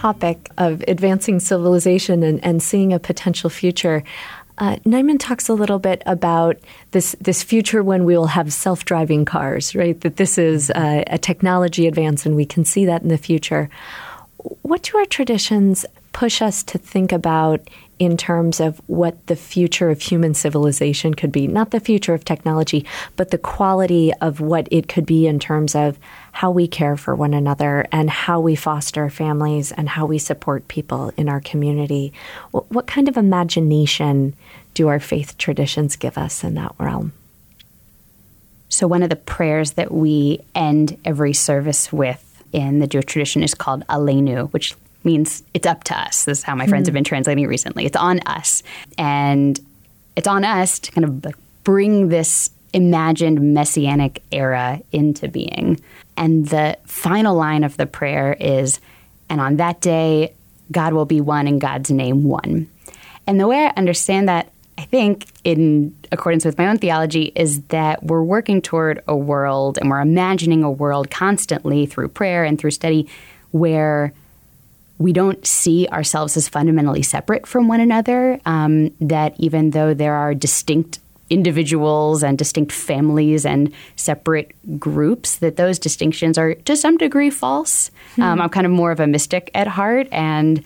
topic 0.00 0.48
of 0.56 0.82
advancing 0.88 1.40
civilization 1.40 2.22
and, 2.22 2.42
and 2.42 2.62
seeing 2.62 2.92
a 2.92 2.98
potential 2.98 3.50
future, 3.50 4.02
uh, 4.56 4.76
Nyman 4.86 5.18
talks 5.18 5.48
a 5.48 5.54
little 5.54 5.78
bit 5.78 6.02
about 6.06 6.56
this 6.90 7.16
this 7.20 7.42
future 7.42 7.82
when 7.82 8.04
we 8.04 8.16
will 8.16 8.26
have 8.26 8.52
self 8.52 8.84
driving 8.84 9.24
cars, 9.24 9.74
right? 9.74 10.00
That 10.00 10.16
this 10.16 10.38
is 10.38 10.70
a 10.70 11.18
technology 11.18 11.86
advance 11.86 12.26
and 12.26 12.34
we 12.36 12.46
can 12.46 12.64
see 12.64 12.84
that 12.86 13.02
in 13.02 13.08
the 13.08 13.18
future. 13.18 13.68
What 14.62 14.82
do 14.82 14.98
our 14.98 15.06
traditions 15.06 15.86
push 16.12 16.42
us 16.42 16.62
to 16.64 16.78
think 16.78 17.12
about 17.12 17.60
in 17.98 18.16
terms 18.16 18.60
of 18.60 18.80
what 18.86 19.26
the 19.26 19.36
future 19.36 19.90
of 19.90 20.00
human 20.00 20.32
civilization 20.32 21.12
could 21.12 21.30
be. 21.30 21.46
Not 21.46 21.70
the 21.70 21.80
future 21.80 22.14
of 22.14 22.24
technology, 22.24 22.84
but 23.16 23.30
the 23.30 23.38
quality 23.38 24.12
of 24.22 24.40
what 24.40 24.66
it 24.70 24.88
could 24.88 25.04
be 25.04 25.26
in 25.26 25.38
terms 25.38 25.74
of 25.74 25.98
how 26.32 26.50
we 26.50 26.68
care 26.68 26.96
for 26.96 27.14
one 27.14 27.34
another 27.34 27.86
and 27.92 28.08
how 28.08 28.40
we 28.40 28.54
foster 28.54 29.10
families 29.10 29.72
and 29.72 29.88
how 29.88 30.06
we 30.06 30.18
support 30.18 30.68
people 30.68 31.12
in 31.16 31.28
our 31.28 31.40
community. 31.40 32.12
What, 32.50 32.86
kind 32.86 33.08
of 33.08 33.16
imagination 33.16 34.34
do 34.74 34.88
our 34.88 35.00
faith 35.00 35.36
traditions 35.38 35.96
give 35.96 36.16
us 36.16 36.44
in 36.44 36.54
that 36.54 36.74
realm? 36.78 37.12
So, 38.68 38.86
one 38.86 39.02
of 39.02 39.10
the 39.10 39.16
prayers 39.16 39.72
that 39.72 39.92
we 39.92 40.40
end 40.54 40.96
every 41.04 41.32
service 41.32 41.92
with 41.92 42.26
in 42.52 42.78
the 42.78 42.86
Jewish 42.86 43.06
tradition 43.06 43.42
is 43.42 43.54
called 43.54 43.86
Aleinu, 43.88 44.52
which 44.52 44.74
means 45.04 45.42
it's 45.54 45.66
up 45.66 45.84
to 45.84 45.98
us. 45.98 46.24
This 46.24 46.38
is 46.38 46.44
how 46.44 46.54
my 46.54 46.66
friends 46.66 46.86
have 46.86 46.92
hmm. 46.92 46.98
been 46.98 47.04
translating 47.04 47.46
recently. 47.46 47.86
It's 47.86 47.96
on 47.96 48.20
us. 48.20 48.62
And 48.98 49.58
it's 50.16 50.28
on 50.28 50.44
us 50.44 50.78
to 50.80 50.92
kind 50.92 51.04
of 51.04 51.34
bring 51.64 52.08
this 52.08 52.50
imagined 52.72 53.54
messianic 53.54 54.22
era 54.32 54.80
into 54.92 55.28
being. 55.28 55.80
And 56.16 56.48
the 56.48 56.78
final 56.86 57.34
line 57.34 57.64
of 57.64 57.76
the 57.76 57.86
prayer 57.86 58.36
is, 58.38 58.80
and 59.28 59.40
on 59.40 59.56
that 59.56 59.80
day, 59.80 60.34
God 60.70 60.92
will 60.92 61.06
be 61.06 61.20
one 61.20 61.46
and 61.46 61.60
God's 61.60 61.90
name 61.90 62.24
one. 62.24 62.68
And 63.26 63.40
the 63.40 63.48
way 63.48 63.64
I 63.64 63.72
understand 63.76 64.28
that, 64.28 64.50
I 64.78 64.82
think, 64.82 65.26
in 65.44 65.96
accordance 66.12 66.44
with 66.44 66.58
my 66.58 66.68
own 66.68 66.78
theology, 66.78 67.32
is 67.34 67.62
that 67.64 68.02
we're 68.02 68.22
working 68.22 68.62
toward 68.62 69.02
a 69.06 69.16
world 69.16 69.78
and 69.78 69.90
we're 69.90 70.00
imagining 70.00 70.62
a 70.62 70.70
world 70.70 71.10
constantly 71.10 71.86
through 71.86 72.08
prayer 72.08 72.44
and 72.44 72.58
through 72.58 72.70
study 72.70 73.08
where 73.50 74.12
we 74.98 75.12
don't 75.12 75.46
see 75.46 75.88
ourselves 75.88 76.36
as 76.36 76.48
fundamentally 76.48 77.02
separate 77.02 77.46
from 77.46 77.68
one 77.68 77.80
another. 77.80 78.38
Um, 78.44 78.90
that 79.00 79.34
even 79.38 79.70
though 79.70 79.94
there 79.94 80.14
are 80.14 80.34
distinct 80.34 80.99
individuals 81.30 82.22
and 82.22 82.36
distinct 82.36 82.72
families 82.72 83.46
and 83.46 83.72
separate 83.96 84.52
groups, 84.78 85.36
that 85.36 85.56
those 85.56 85.78
distinctions 85.78 86.36
are 86.36 86.54
to 86.54 86.76
some 86.76 86.96
degree 86.96 87.30
false. 87.30 87.90
Hmm. 88.16 88.22
Um, 88.22 88.40
I'm 88.42 88.48
kind 88.50 88.66
of 88.66 88.72
more 88.72 88.90
of 88.90 89.00
a 89.00 89.06
mystic 89.06 89.50
at 89.54 89.68
heart, 89.68 90.08
and 90.12 90.62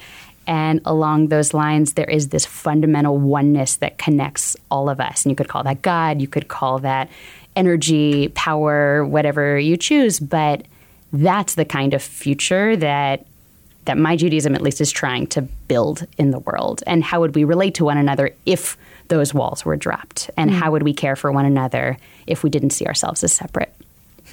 and 0.47 0.81
along 0.85 1.29
those 1.29 1.55
lines, 1.55 1.95
there 1.95 2.11
is 2.11 2.29
this 2.29 2.45
fundamental 2.45 3.17
oneness 3.17 3.77
that 3.77 3.97
connects 3.97 4.57
all 4.71 4.91
of 4.91 5.01
us. 5.01 5.25
And 5.25 5.31
you 5.31 5.37
could 5.37 5.49
call 5.49 5.63
that 5.65 5.81
God, 5.81 6.21
you 6.21 6.29
could 6.29 6.49
call 6.49 6.81
that 6.81 7.09
energy, 7.57 8.29
power, 8.29 9.07
whatever 9.07 9.59
you 9.59 9.77
choose, 9.77 10.21
but 10.21 10.65
that's 11.13 11.55
the 11.55 11.65
kind 11.65 11.95
of 11.95 12.03
future 12.03 12.77
that 12.77 13.27
that 13.85 13.99
my 13.99 14.17
Judaism 14.17 14.55
at 14.55 14.63
least 14.63 14.81
is 14.81 14.91
trying 14.91 15.27
to 15.29 15.43
build 15.43 16.07
in 16.19 16.31
the 16.31 16.39
world. 16.39 16.83
And 16.87 17.05
how 17.05 17.21
would 17.21 17.35
we 17.35 17.45
relate 17.45 17.75
to 17.75 17.85
one 17.85 17.99
another 17.99 18.31
if 18.47 18.77
those 19.09 19.35
walls 19.35 19.65
were 19.65 19.77
dropped? 19.77 20.31
And 20.37 20.51
mm. 20.51 20.55
how 20.55 20.71
would 20.71 20.83
we 20.83 20.95
care 20.95 21.17
for 21.17 21.31
one 21.31 21.45
another 21.45 21.97
if 22.27 22.43
we 22.43 22.51
didn't 22.51 22.71
see 22.71 22.87
ourselves 22.87 23.23
as 23.23 23.33
separate? 23.33 23.75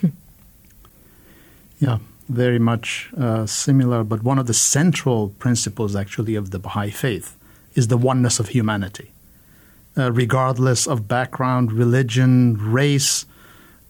yeah, 1.79 1.97
very 2.29 2.59
much 2.59 3.09
uh, 3.17 3.45
similar. 3.45 4.03
But 4.03 4.23
one 4.23 4.39
of 4.39 4.47
the 4.47 4.53
central 4.53 5.29
principles, 5.39 5.95
actually, 5.95 6.35
of 6.35 6.51
the 6.51 6.59
Baha'i 6.59 6.91
faith 6.91 7.37
is 7.75 7.87
the 7.87 7.97
oneness 7.97 8.39
of 8.39 8.49
humanity. 8.49 9.11
Uh, 9.97 10.11
regardless 10.11 10.87
of 10.87 11.09
background, 11.09 11.73
religion, 11.73 12.55
race, 12.71 13.25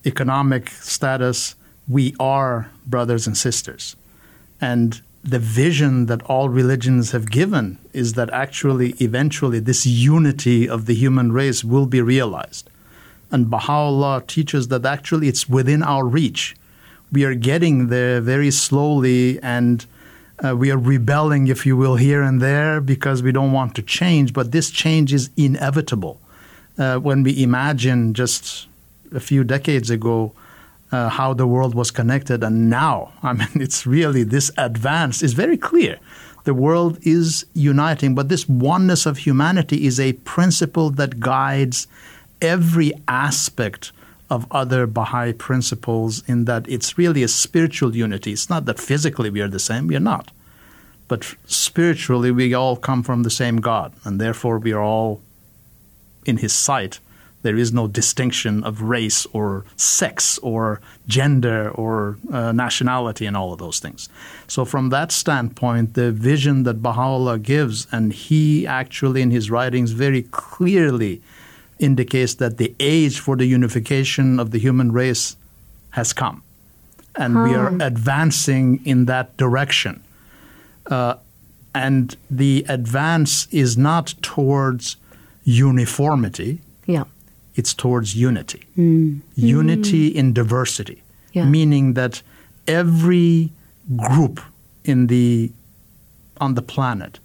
economic 0.03 0.69
status, 0.69 1.53
we 1.87 2.15
are 2.19 2.71
brothers 2.87 3.27
and 3.27 3.37
sisters. 3.37 3.95
And 4.59 5.01
the 5.23 5.39
vision 5.39 6.07
that 6.07 6.23
all 6.23 6.49
religions 6.49 7.11
have 7.11 7.29
given 7.29 7.77
is 7.93 8.13
that 8.13 8.29
actually, 8.31 8.91
eventually, 8.99 9.59
this 9.59 9.85
unity 9.85 10.67
of 10.67 10.85
the 10.85 10.95
human 10.95 11.31
race 11.31 11.63
will 11.63 11.85
be 11.85 12.01
realized. 12.01 12.69
And 13.29 13.49
Baha'u'llah 13.49 14.23
teaches 14.27 14.67
that 14.69 14.85
actually 14.85 15.27
it's 15.27 15.47
within 15.47 15.83
our 15.83 16.05
reach. 16.05 16.55
We 17.11 17.23
are 17.23 17.35
getting 17.35 17.87
there 17.87 18.19
very 18.19 18.51
slowly 18.51 19.39
and 19.41 19.85
uh, 20.43 20.55
we 20.55 20.71
are 20.71 20.77
rebelling, 20.77 21.47
if 21.47 21.65
you 21.65 21.77
will, 21.77 21.97
here 21.97 22.23
and 22.23 22.41
there 22.41 22.81
because 22.81 23.21
we 23.21 23.31
don't 23.31 23.51
want 23.51 23.75
to 23.75 23.83
change, 23.83 24.33
but 24.33 24.51
this 24.51 24.71
change 24.71 25.13
is 25.13 25.29
inevitable. 25.37 26.19
Uh, 26.77 26.97
when 26.97 27.21
we 27.21 27.43
imagine 27.43 28.13
just 28.15 28.67
a 29.13 29.19
few 29.19 29.43
decades 29.43 29.89
ago 29.91 30.33
uh, 30.91 31.09
how 31.09 31.33
the 31.33 31.47
world 31.47 31.73
was 31.73 31.91
connected. 31.91 32.43
And 32.43 32.69
now, 32.69 33.13
I 33.23 33.33
mean, 33.33 33.49
it's 33.55 33.85
really 33.85 34.23
this 34.23 34.51
advance 34.57 35.21
is 35.21 35.33
very 35.33 35.57
clear. 35.57 35.99
The 36.43 36.53
world 36.53 36.97
is 37.03 37.45
uniting, 37.53 38.15
but 38.15 38.29
this 38.29 38.49
oneness 38.49 39.05
of 39.05 39.19
humanity 39.19 39.85
is 39.85 39.99
a 39.99 40.13
principle 40.13 40.89
that 40.91 41.19
guides 41.19 41.87
every 42.41 42.93
aspect 43.07 43.91
of 44.29 44.47
other 44.49 44.87
Baha'i 44.87 45.33
principles 45.33 46.23
in 46.27 46.45
that 46.45 46.67
it's 46.67 46.97
really 46.97 47.21
a 47.21 47.27
spiritual 47.27 47.95
unity. 47.95 48.31
It's 48.31 48.49
not 48.49 48.65
that 48.65 48.79
physically 48.79 49.29
we 49.29 49.41
are 49.41 49.49
the 49.49 49.59
same, 49.59 49.87
we 49.87 49.95
are 49.95 49.99
not. 49.99 50.31
But 51.07 51.35
spiritually, 51.45 52.31
we 52.31 52.53
all 52.53 52.77
come 52.77 53.03
from 53.03 53.23
the 53.23 53.29
same 53.29 53.57
God, 53.57 53.91
and 54.05 54.19
therefore 54.19 54.57
we 54.57 54.71
are 54.71 54.81
all 54.81 55.21
in 56.25 56.37
His 56.37 56.53
sight 56.53 56.99
there 57.43 57.57
is 57.57 57.73
no 57.73 57.87
distinction 57.87 58.63
of 58.63 58.81
race 58.81 59.25
or 59.33 59.65
sex 59.75 60.37
or 60.39 60.79
gender 61.07 61.69
or 61.71 62.17
uh, 62.31 62.51
nationality 62.51 63.25
and 63.25 63.35
all 63.35 63.51
of 63.53 63.59
those 63.59 63.79
things. 63.79 64.09
So, 64.47 64.65
from 64.65 64.89
that 64.89 65.11
standpoint, 65.11 65.95
the 65.95 66.11
vision 66.11 66.63
that 66.63 66.81
Baha'u'llah 66.81 67.39
gives, 67.39 67.87
and 67.91 68.13
he 68.13 68.67
actually 68.67 69.21
in 69.21 69.31
his 69.31 69.49
writings 69.49 69.91
very 69.91 70.23
clearly 70.23 71.21
indicates 71.79 72.35
that 72.35 72.57
the 72.57 72.75
age 72.79 73.19
for 73.19 73.35
the 73.35 73.45
unification 73.45 74.39
of 74.39 74.51
the 74.51 74.59
human 74.59 74.91
race 74.91 75.35
has 75.91 76.13
come. 76.13 76.43
And 77.15 77.43
we 77.43 77.55
are 77.55 77.73
advancing 77.81 78.85
in 78.85 79.05
that 79.05 79.35
direction. 79.35 80.01
Uh, 80.85 81.15
and 81.75 82.15
the 82.29 82.65
advance 82.69 83.47
is 83.51 83.77
not 83.77 84.13
towards 84.21 84.95
uniformity. 85.43 86.59
Yeah 86.85 87.05
it's 87.55 87.73
towards 87.73 88.15
unity. 88.15 88.63
Mm. 88.77 89.21
Unity 89.35 90.11
mm. 90.11 90.15
in 90.15 90.33
diversity, 90.33 91.03
yeah. 91.33 91.45
meaning 91.45 91.93
that 91.93 92.21
every 92.67 93.51
group 93.95 94.41
in 94.83 95.07
the 95.07 95.51
on 96.39 96.55
the 96.55 96.61
planet, 96.61 97.19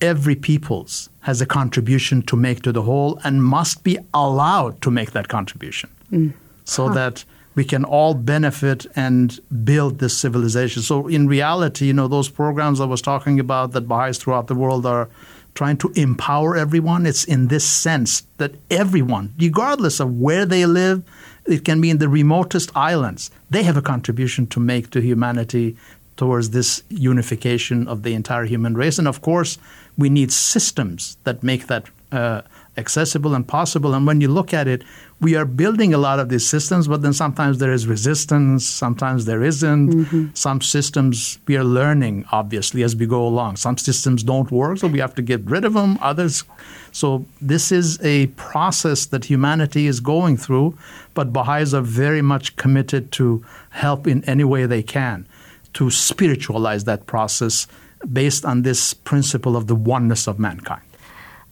every 0.00 0.34
peoples 0.34 1.08
has 1.20 1.40
a 1.40 1.46
contribution 1.46 2.22
to 2.22 2.36
make 2.36 2.62
to 2.62 2.72
the 2.72 2.82
whole 2.82 3.18
and 3.24 3.44
must 3.44 3.84
be 3.84 3.98
allowed 4.12 4.80
to 4.82 4.90
make 4.90 5.12
that 5.12 5.28
contribution. 5.28 5.90
Mm. 6.10 6.32
So 6.64 6.88
huh. 6.88 6.94
that 6.94 7.24
we 7.54 7.64
can 7.64 7.84
all 7.84 8.14
benefit 8.14 8.86
and 8.94 9.40
build 9.64 9.98
this 9.98 10.16
civilization. 10.16 10.82
So 10.82 11.08
in 11.08 11.26
reality, 11.26 11.86
you 11.86 11.94
know, 11.94 12.06
those 12.06 12.28
programs 12.28 12.80
I 12.80 12.84
was 12.84 13.00
talking 13.00 13.40
about 13.40 13.72
that 13.72 13.88
Baha'is 13.88 14.18
throughout 14.18 14.46
the 14.46 14.54
world 14.54 14.84
are 14.84 15.08
trying 15.56 15.78
to 15.78 15.92
empower 15.96 16.56
everyone. 16.56 17.06
It's 17.06 17.24
in 17.24 17.48
this 17.48 17.68
sense 17.68 18.22
that 18.36 18.54
everyone, 18.70 19.34
regardless 19.38 19.98
of 19.98 20.20
where 20.20 20.46
they 20.46 20.66
live, 20.66 21.02
it 21.46 21.64
can 21.64 21.80
be 21.80 21.90
in 21.90 21.98
the 21.98 22.08
remotest 22.08 22.70
islands, 22.76 23.30
they 23.50 23.62
have 23.64 23.76
a 23.76 23.82
contribution 23.82 24.46
to 24.48 24.60
make 24.60 24.90
to 24.90 25.00
humanity 25.00 25.76
towards 26.16 26.50
this 26.50 26.82
unification 26.88 27.88
of 27.88 28.02
the 28.02 28.14
entire 28.14 28.44
human 28.44 28.74
race. 28.74 28.98
And 28.98 29.08
of 29.08 29.20
course, 29.20 29.58
we 29.98 30.08
need 30.08 30.32
systems 30.32 31.16
that 31.24 31.42
make 31.42 31.66
that 31.66 31.84
uh, 32.12 32.42
accessible 32.76 33.34
and 33.34 33.46
possible. 33.46 33.94
And 33.94 34.06
when 34.06 34.20
you 34.20 34.28
look 34.28 34.52
at 34.52 34.68
it, 34.68 34.82
we 35.20 35.34
are 35.34 35.44
building 35.44 35.94
a 35.94 35.98
lot 35.98 36.18
of 36.18 36.28
these 36.28 36.46
systems, 36.46 36.88
but 36.88 37.02
then 37.02 37.12
sometimes 37.12 37.58
there 37.58 37.72
is 37.72 37.86
resistance, 37.86 38.66
sometimes 38.66 39.24
there 39.24 39.42
isn't. 39.42 39.88
Mm-hmm. 39.88 40.26
Some 40.34 40.60
systems 40.60 41.38
we 41.46 41.56
are 41.56 41.64
learning, 41.64 42.26
obviously, 42.32 42.82
as 42.82 42.94
we 42.94 43.06
go 43.06 43.26
along. 43.26 43.56
Some 43.56 43.78
systems 43.78 44.22
don't 44.22 44.50
work, 44.50 44.78
so 44.78 44.88
we 44.88 44.98
have 44.98 45.14
to 45.14 45.22
get 45.22 45.42
rid 45.44 45.64
of 45.64 45.72
them. 45.72 45.98
Others. 46.02 46.44
So 46.92 47.26
this 47.40 47.72
is 47.72 47.98
a 48.02 48.26
process 48.28 49.06
that 49.06 49.24
humanity 49.26 49.86
is 49.86 50.00
going 50.00 50.36
through, 50.36 50.76
but 51.14 51.32
Baha'is 51.32 51.74
are 51.74 51.82
very 51.82 52.22
much 52.22 52.56
committed 52.56 53.12
to 53.12 53.44
help 53.70 54.06
in 54.06 54.24
any 54.24 54.44
way 54.44 54.66
they 54.66 54.82
can 54.82 55.26
to 55.74 55.90
spiritualize 55.90 56.84
that 56.84 57.06
process 57.06 57.66
based 58.10 58.44
on 58.46 58.62
this 58.62 58.94
principle 58.94 59.56
of 59.56 59.66
the 59.66 59.74
oneness 59.74 60.26
of 60.26 60.38
mankind. 60.38 60.82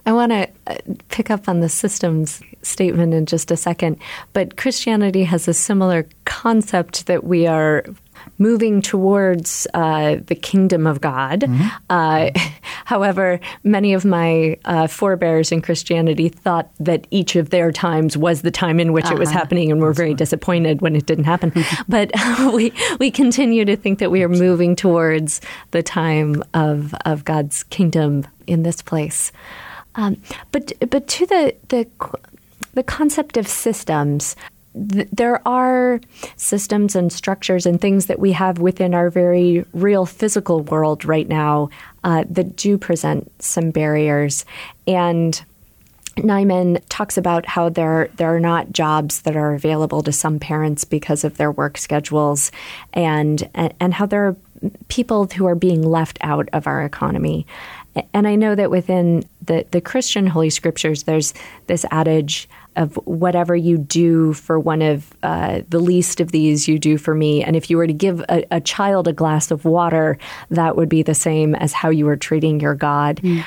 I 0.06 0.12
want 0.12 0.32
to 0.32 0.48
uh, 0.66 0.76
pick 1.08 1.30
up 1.30 1.48
on 1.48 1.60
the 1.60 1.68
systems 1.68 2.42
statement 2.62 3.14
in 3.14 3.26
just 3.26 3.50
a 3.50 3.56
second, 3.56 3.98
but 4.32 4.56
Christianity 4.56 5.24
has 5.24 5.48
a 5.48 5.54
similar 5.54 6.06
concept 6.24 7.06
that 7.06 7.24
we 7.24 7.46
are 7.46 7.84
moving 8.38 8.82
towards 8.82 9.66
uh, 9.74 10.16
the 10.26 10.34
kingdom 10.34 10.86
of 10.86 11.00
God. 11.00 11.40
Mm-hmm. 11.40 11.68
Uh, 11.90 12.30
however, 12.84 13.40
many 13.62 13.92
of 13.92 14.04
my 14.04 14.58
uh, 14.64 14.86
forebears 14.86 15.52
in 15.52 15.62
Christianity 15.62 16.28
thought 16.28 16.70
that 16.80 17.06
each 17.10 17.36
of 17.36 17.50
their 17.50 17.72
times 17.72 18.16
was 18.16 18.42
the 18.42 18.50
time 18.50 18.80
in 18.80 18.92
which 18.92 19.06
uh-huh. 19.06 19.14
it 19.14 19.18
was 19.18 19.28
uh-huh. 19.28 19.38
happening, 19.38 19.70
and 19.70 19.80
were 19.80 19.92
very 19.92 20.14
disappointed 20.14 20.80
when 20.80 20.96
it 20.96 21.06
didn't 21.06 21.24
happen. 21.24 21.52
but 21.88 22.10
we 22.52 22.72
we 22.98 23.10
continue 23.10 23.64
to 23.64 23.76
think 23.76 23.98
that 23.98 24.10
we 24.10 24.22
are 24.22 24.28
moving 24.28 24.76
towards 24.76 25.40
the 25.70 25.82
time 25.82 26.42
of 26.54 26.94
of 27.04 27.24
God's 27.24 27.62
kingdom 27.64 28.26
in 28.46 28.62
this 28.62 28.82
place. 28.82 29.32
Um, 29.96 30.20
but 30.52 30.72
but 30.90 31.06
to 31.08 31.26
the 31.26 31.54
the 31.68 31.86
the 32.74 32.82
concept 32.82 33.36
of 33.36 33.46
systems, 33.46 34.36
th- 34.74 35.08
there 35.12 35.46
are 35.46 36.00
systems 36.36 36.96
and 36.96 37.12
structures 37.12 37.66
and 37.66 37.80
things 37.80 38.06
that 38.06 38.18
we 38.18 38.32
have 38.32 38.58
within 38.58 38.94
our 38.94 39.10
very 39.10 39.64
real 39.72 40.06
physical 40.06 40.60
world 40.60 41.04
right 41.04 41.28
now 41.28 41.70
uh, 42.02 42.24
that 42.28 42.56
do 42.56 42.76
present 42.76 43.30
some 43.42 43.70
barriers. 43.70 44.44
And 44.86 45.42
Nyman 46.16 46.80
talks 46.88 47.16
about 47.16 47.46
how 47.46 47.68
there 47.68 48.08
there 48.16 48.34
are 48.34 48.40
not 48.40 48.72
jobs 48.72 49.22
that 49.22 49.36
are 49.36 49.54
available 49.54 50.02
to 50.02 50.12
some 50.12 50.38
parents 50.38 50.84
because 50.84 51.24
of 51.24 51.36
their 51.36 51.50
work 51.50 51.78
schedules, 51.78 52.52
and 52.92 53.48
and, 53.54 53.74
and 53.80 53.94
how 53.94 54.06
there 54.06 54.26
are 54.28 54.36
people 54.88 55.26
who 55.26 55.46
are 55.46 55.54
being 55.54 55.82
left 55.82 56.18
out 56.20 56.48
of 56.52 56.66
our 56.66 56.84
economy. 56.84 57.46
And 58.12 58.26
I 58.26 58.34
know 58.34 58.54
that 58.54 58.70
within 58.70 59.24
the, 59.42 59.66
the 59.70 59.80
Christian 59.80 60.26
Holy 60.26 60.50
Scriptures, 60.50 61.04
there's 61.04 61.34
this 61.66 61.84
adage 61.90 62.48
of 62.76 62.96
whatever 63.06 63.54
you 63.54 63.78
do 63.78 64.32
for 64.32 64.58
one 64.58 64.82
of 64.82 65.14
uh, 65.22 65.60
the 65.68 65.78
least 65.78 66.20
of 66.20 66.32
these, 66.32 66.66
you 66.66 66.78
do 66.78 66.98
for 66.98 67.14
me. 67.14 67.42
And 67.42 67.54
if 67.54 67.70
you 67.70 67.76
were 67.76 67.86
to 67.86 67.92
give 67.92 68.20
a, 68.28 68.44
a, 68.50 68.60
child 68.60 69.06
a 69.06 69.12
glass 69.12 69.50
of 69.50 69.64
water, 69.64 70.18
that 70.50 70.76
would 70.76 70.88
be 70.88 71.02
the 71.02 71.14
same 71.14 71.54
as 71.54 71.72
how 71.72 71.90
you 71.90 72.04
were 72.04 72.16
treating 72.16 72.58
your 72.58 72.74
God. 72.74 73.20
Mm. 73.22 73.44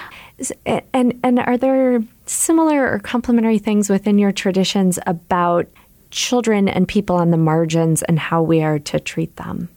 And 0.94 1.20
and 1.24 1.40
are 1.40 1.58
there 1.58 2.04
similar 2.28 2.94
or 2.94 3.00
complementary 3.00 3.58
things 3.58 3.90
within 3.90 4.20
your 4.20 4.32
traditions 4.32 5.00
about 5.08 5.68
children 6.12 6.70
and 6.70 6.88
people 6.88 7.16
on 7.16 7.32
the 7.32 7.38
margins 7.38 8.04
and 8.04 8.20
how 8.20 8.44
we 8.44 8.62
are 8.62 8.78
to 8.80 9.00
treat 9.00 9.36
them? 9.38 9.68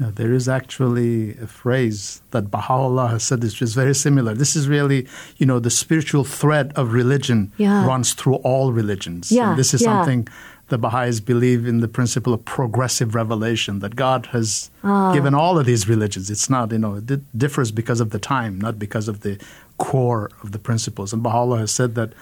Yeah, 0.00 0.10
there 0.14 0.32
is 0.32 0.48
actually 0.48 1.36
a 1.38 1.48
phrase 1.48 2.22
that 2.30 2.50
Baha'u'llah 2.52 3.08
has 3.08 3.24
said 3.24 3.42
which 3.42 3.60
is 3.60 3.74
very 3.74 3.94
similar. 3.94 4.32
This 4.32 4.54
is 4.54 4.68
really, 4.68 5.08
you 5.38 5.46
know, 5.46 5.58
the 5.58 5.70
spiritual 5.70 6.22
thread 6.22 6.72
of 6.76 6.92
religion 6.92 7.50
yeah. 7.56 7.84
runs 7.84 8.14
through 8.14 8.36
all 8.36 8.72
religions. 8.72 9.32
Yeah, 9.32 9.50
and 9.50 9.58
this 9.58 9.74
is 9.74 9.82
yeah. 9.82 9.88
something 9.88 10.28
the 10.68 10.78
Baha'is 10.78 11.20
believe 11.20 11.66
in 11.66 11.80
the 11.80 11.88
principle 11.88 12.32
of 12.34 12.44
progressive 12.44 13.14
revelation 13.14 13.80
that 13.80 13.96
God 13.96 14.26
has 14.26 14.70
oh. 14.84 15.12
given 15.14 15.34
all 15.34 15.58
of 15.58 15.66
these 15.66 15.88
religions. 15.88 16.30
It's 16.30 16.50
not, 16.50 16.70
you 16.72 16.78
know, 16.78 16.96
it 16.96 17.38
differs 17.38 17.72
because 17.72 18.00
of 18.00 18.10
the 18.10 18.18
time, 18.18 18.60
not 18.60 18.78
because 18.78 19.08
of 19.08 19.22
the 19.22 19.38
core 19.78 20.30
of 20.42 20.52
the 20.52 20.58
principles. 20.58 21.12
And 21.12 21.22
Baha'u'llah 21.22 21.58
has 21.58 21.72
said 21.72 21.94
that 21.94 22.12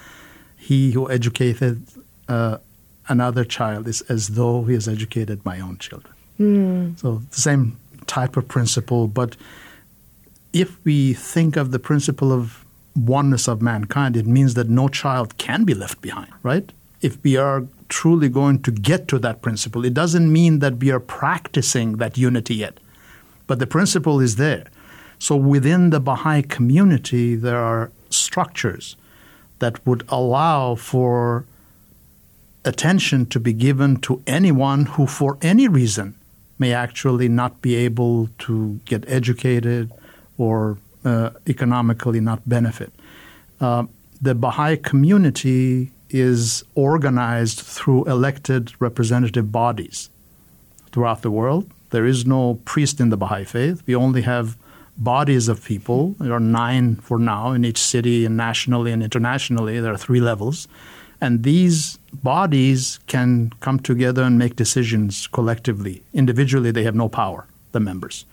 he 0.57 0.93
who 0.93 1.11
educated 1.11 1.83
uh, 2.29 2.59
another 3.09 3.45
child 3.45 3.89
is 3.89 4.01
as 4.03 4.29
though 4.29 4.63
he 4.65 4.75
has 4.75 4.89
educated 4.89 5.45
my 5.45 5.61
own 5.61 5.79
children. 5.79 6.15
Mm. 6.39 6.99
So 6.99 7.23
the 7.31 7.41
same 7.41 7.79
type 8.07 8.37
of 8.37 8.49
principle, 8.49 9.09
but 9.09 9.37
if 10.53 10.83
we 10.85 11.13
think 11.13 11.57
of 11.57 11.71
the 11.71 11.79
principle 11.79 12.33
of 12.33 12.65
oneness 12.95 13.47
of 13.47 13.61
mankind, 13.61 14.17
it 14.17 14.27
means 14.27 14.55
that 14.55 14.69
no 14.69 14.89
child 14.89 15.37
can 15.39 15.65
be 15.65 15.75
left 15.75 16.01
behind, 16.01 16.33
right? 16.43 16.73
If 17.03 17.23
we 17.23 17.37
are 17.37 17.65
truly 17.89 18.29
going 18.29 18.63
to 18.63 18.71
get 18.71 19.07
to 19.09 19.19
that 19.19 19.43
principle, 19.43 19.85
it 19.85 19.95
doesn't 19.95 20.33
mean 20.33 20.61
that 20.61 20.79
we 20.79 20.91
are 20.91 21.01
practicing 21.01 21.99
that 21.99 22.17
unity 22.17 22.57
yet, 22.57 22.79
but 23.47 23.59
the 23.59 23.67
principle 23.67 24.21
is 24.21 24.37
there. 24.37 24.65
So 25.19 25.37
within 25.37 25.91
the 25.91 26.01
Baha'i 26.01 26.43
community, 26.43 27.37
there 27.37 27.59
are 27.59 27.91
structures 28.11 28.97
that 29.59 29.85
would 29.87 30.05
allow 30.09 30.75
for 30.75 31.45
attention 32.65 33.27
to 33.27 33.41
be 33.41 33.53
given 33.53 33.97
to 33.97 34.23
anyone 34.27 34.87
who, 34.87 35.07
for 35.07 35.39
any 35.41 35.69
reason, 35.69 36.15
may 36.59 36.73
actually 36.73 37.29
not 37.29 37.61
be 37.63 37.75
able 37.75 38.29
to 38.39 38.81
get 38.85 39.05
educated 39.09 39.93
or 40.39 40.79
uh, 41.05 41.31
economically 41.47 42.21
not 42.21 42.47
benefit. 42.49 42.93
Uh, 43.61 43.85
the 44.21 44.35
Baha'i 44.35 44.77
community 44.77 45.91
is 46.11 46.65
organized 46.75 47.61
through 47.61 48.05
elected 48.05 48.73
representative 48.81 49.53
bodies 49.53 50.11
throughout 50.93 51.23
the 51.23 51.31
world. 51.31 51.71
There 51.91 52.07
is 52.07 52.27
no 52.27 52.61
priest 52.65 53.01
in 53.01 53.11
the 53.11 53.17
Baha'i 53.17 53.45
faith. 53.45 53.83
We 53.87 53.95
only 53.95 54.23
have 54.23 54.57
bodies 54.97 55.49
of 55.49 55.63
people. 55.65 56.15
There 56.19 56.33
are 56.33 56.41
nine 56.41 56.97
for 56.97 57.19
now 57.19 57.53
in 57.53 57.65
each 57.65 57.79
city 57.79 58.25
and 58.25 58.37
nationally 58.37 58.93
and 58.93 59.03
internationally. 59.03 59.79
There 59.81 59.93
are 59.93 59.99
three 59.99 60.21
levels. 60.21 60.69
And 61.21 61.43
these 61.43 61.99
bodies 62.13 62.99
can 63.07 63.53
come 63.61 63.79
together 63.81 64.23
and 64.23 64.39
make 64.39 64.57
decisions 64.57 65.27
collectively. 65.27 66.03
Individually, 66.13 66.71
they 66.71 66.85
have 66.85 66.95
no 66.95 67.09
power, 67.09 67.47
the 67.73 67.81
members. 67.81 68.25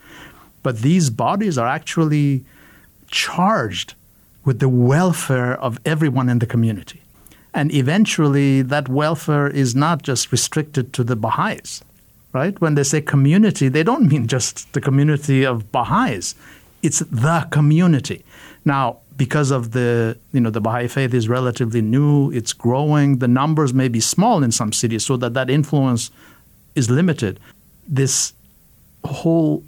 But 0.63 0.79
these 0.79 1.09
bodies 1.09 1.57
are 1.57 1.67
actually 1.67 2.43
charged 3.07 3.95
with 4.45 4.59
the 4.59 4.69
welfare 4.69 5.59
of 5.59 5.79
everyone 5.85 6.29
in 6.29 6.39
the 6.39 6.45
community. 6.45 7.01
And 7.53 7.71
eventually, 7.73 8.61
that 8.63 8.89
welfare 8.89 9.47
is 9.47 9.75
not 9.75 10.01
just 10.01 10.31
restricted 10.31 10.91
to 10.93 11.03
the 11.03 11.15
Baha'is, 11.15 11.83
right? 12.33 12.59
When 12.59 12.75
they 12.75 12.83
say 12.83 12.99
community, 12.99 13.69
they 13.69 13.83
don't 13.83 14.09
mean 14.09 14.27
just 14.27 14.73
the 14.73 14.81
community 14.81 15.45
of 15.45 15.71
Baha'is, 15.71 16.35
it's 16.81 16.99
the 16.99 17.47
community. 17.51 18.25
Now, 18.65 18.97
because 19.17 19.51
of 19.51 19.71
the 19.71 20.17
you 20.31 20.39
know 20.39 20.49
the 20.49 20.61
Baha'i 20.61 20.87
faith 20.87 21.13
is 21.13 21.29
relatively 21.29 21.81
new, 21.81 22.31
it's 22.31 22.53
growing. 22.53 23.19
The 23.19 23.27
numbers 23.27 23.73
may 23.73 23.87
be 23.87 23.99
small 23.99 24.43
in 24.43 24.51
some 24.51 24.73
cities, 24.73 25.05
so 25.05 25.17
that 25.17 25.33
that 25.33 25.49
influence 25.49 26.11
is 26.75 26.89
limited. 26.89 27.39
This 27.87 28.33
whole 29.05 29.63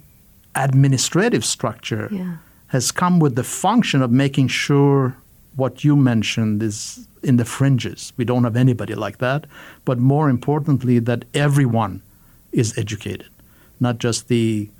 administrative 0.54 1.44
structure 1.44 2.08
yeah. 2.10 2.36
has 2.68 2.90
come 2.90 3.20
with 3.20 3.34
the 3.34 3.44
function 3.44 4.02
of 4.02 4.10
making 4.10 4.48
sure 4.48 5.16
what 5.56 5.84
you 5.84 5.96
mentioned 5.96 6.62
is 6.62 7.06
in 7.22 7.36
the 7.36 7.44
fringes. 7.44 8.12
We 8.16 8.24
don't 8.24 8.44
have 8.44 8.56
anybody 8.56 8.94
like 8.94 9.18
that, 9.18 9.46
but 9.84 9.98
more 9.98 10.28
importantly, 10.28 10.98
that 11.00 11.24
everyone 11.34 12.02
is 12.52 12.76
educated, 12.78 13.28
not 13.80 13.98
just 13.98 14.28
the 14.28 14.70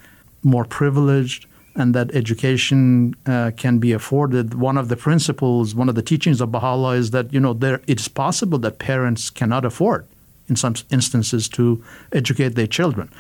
more 0.42 0.64
privileged 0.64 1.46
and 1.76 1.94
that 1.94 2.12
education 2.14 3.14
uh, 3.26 3.50
can 3.56 3.78
be 3.78 3.92
afforded. 3.92 4.54
One 4.54 4.78
of 4.78 4.88
the 4.88 4.96
principles, 4.96 5.74
one 5.74 5.88
of 5.88 5.94
the 5.94 6.02
teachings 6.02 6.40
of 6.40 6.50
Baha'u'llah 6.50 6.96
is 6.96 7.10
that 7.10 7.32
you 7.32 7.38
know 7.38 7.52
there 7.52 7.80
it's 7.86 8.08
possible 8.08 8.58
that 8.60 8.78
parents 8.78 9.30
cannot 9.30 9.64
afford, 9.64 10.06
in 10.48 10.56
some 10.56 10.74
instances, 10.90 11.48
to 11.50 11.84
educate 12.12 12.50
their 12.50 12.66
children. 12.66 13.10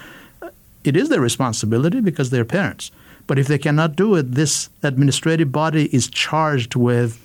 It 0.84 0.96
is 0.96 1.08
their 1.08 1.20
responsibility 1.20 2.00
because 2.00 2.30
they're 2.30 2.44
parents. 2.44 2.90
But 3.26 3.38
if 3.38 3.48
they 3.48 3.58
cannot 3.58 3.96
do 3.96 4.14
it, 4.14 4.32
this 4.32 4.70
administrative 4.82 5.50
body 5.50 5.94
is 5.94 6.08
charged 6.08 6.76
with 6.76 7.20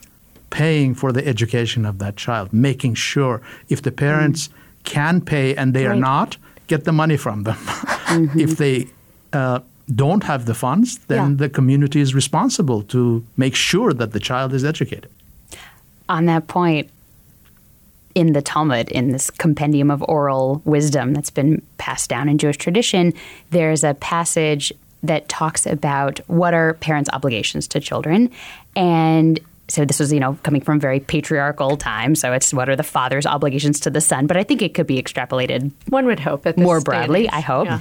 paying 0.49 0.95
for 0.95 1.11
the 1.11 1.25
education 1.25 1.85
of 1.85 1.99
that 1.99 2.17
child, 2.17 2.51
making 2.51 2.95
sure 2.95 3.41
if 3.69 3.83
the 3.83 3.91
parents 3.91 4.47
mm. 4.47 4.53
can 4.83 5.21
pay 5.21 5.55
and 5.55 5.73
they 5.73 5.85
right. 5.85 5.95
are 5.95 5.99
not, 5.99 6.37
get 6.67 6.85
the 6.85 6.91
money 6.91 7.17
from 7.17 7.43
them. 7.43 7.57
Mm-hmm. 8.11 8.41
if 8.41 8.57
they 8.57 8.87
uh, 9.31 9.61
don't 9.95 10.23
have 10.23 10.45
the 10.45 10.53
funds, 10.53 10.97
then 11.07 11.31
yeah. 11.31 11.35
the 11.37 11.49
community 11.49 11.99
is 11.99 12.13
responsible 12.13 12.83
to 12.83 13.25
make 13.37 13.55
sure 13.55 13.93
that 13.93 14.11
the 14.11 14.19
child 14.19 14.53
is 14.53 14.63
educated. 14.63 15.09
On 16.09 16.25
that 16.25 16.47
point, 16.47 16.89
in 18.13 18.33
the 18.33 18.41
Talmud, 18.41 18.89
in 18.89 19.11
this 19.11 19.29
compendium 19.29 19.89
of 19.89 20.03
oral 20.03 20.61
wisdom 20.65 21.13
that's 21.13 21.29
been 21.29 21.61
passed 21.77 22.09
down 22.09 22.27
in 22.27 22.37
Jewish 22.37 22.57
tradition, 22.57 23.13
there's 23.51 23.83
a 23.83 23.93
passage 23.95 24.73
that 25.03 25.27
talks 25.29 25.65
about 25.65 26.19
what 26.27 26.53
are 26.53 26.73
parents' 26.75 27.09
obligations 27.13 27.67
to 27.69 27.79
children. 27.79 28.29
And 28.75 29.39
so 29.67 29.85
this 29.85 29.99
was, 29.99 30.11
you 30.11 30.19
know, 30.19 30.37
coming 30.43 30.61
from 30.61 30.79
very 30.79 30.99
patriarchal 30.99 31.77
time. 31.77 32.13
So 32.15 32.33
it's 32.33 32.53
what 32.53 32.69
are 32.69 32.75
the 32.75 32.83
father's 32.83 33.25
obligations 33.25 33.79
to 33.81 33.89
the 33.89 34.01
son? 34.01 34.27
But 34.27 34.37
I 34.37 34.43
think 34.43 34.61
it 34.61 34.73
could 34.73 34.87
be 34.87 35.01
extrapolated. 35.01 35.71
One 35.87 36.05
would 36.05 36.19
hope 36.19 36.45
more 36.57 36.81
broadly. 36.81 37.29
I 37.29 37.39
hope. 37.39 37.65
Yeah. 37.65 37.79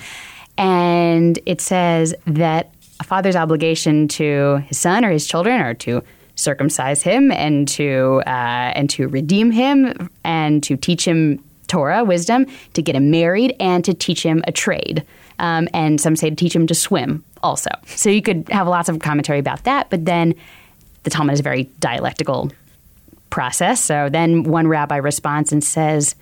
And 0.60 1.38
it 1.46 1.62
says 1.62 2.14
that 2.26 2.72
a 3.00 3.04
father's 3.04 3.34
obligation 3.34 4.08
to 4.08 4.62
his 4.66 4.78
son 4.78 5.06
or 5.06 5.10
his 5.10 5.26
children 5.26 5.58
are 5.58 5.72
to 5.74 6.02
circumcise 6.34 7.02
him 7.02 7.32
and 7.32 7.66
to 7.68 8.22
uh, 8.26 8.72
and 8.76 8.88
to 8.90 9.08
redeem 9.08 9.50
him 9.50 10.10
and 10.22 10.62
to 10.62 10.76
teach 10.76 11.08
him 11.08 11.42
Torah 11.66 12.04
wisdom, 12.04 12.44
to 12.74 12.82
get 12.82 12.94
him 12.94 13.10
married, 13.10 13.56
and 13.58 13.84
to 13.86 13.94
teach 13.94 14.22
him 14.22 14.44
a 14.46 14.52
trade. 14.52 15.02
Um, 15.38 15.66
and 15.72 15.98
some 15.98 16.14
say 16.14 16.28
to 16.28 16.36
teach 16.36 16.54
him 16.54 16.66
to 16.66 16.74
swim 16.74 17.24
also. 17.42 17.70
So 17.86 18.10
you 18.10 18.20
could 18.20 18.46
have 18.50 18.68
lots 18.68 18.90
of 18.90 18.98
commentary 18.98 19.38
about 19.38 19.64
that. 19.64 19.88
But 19.88 20.04
then 20.04 20.34
the 21.04 21.10
Talmud 21.10 21.32
is 21.32 21.40
a 21.40 21.42
very 21.42 21.64
dialectical 21.80 22.52
process. 23.30 23.80
So 23.80 24.10
then 24.10 24.42
one 24.42 24.68
rabbi 24.68 24.96
responds 24.96 25.52
and 25.52 25.64
says, 25.64 26.14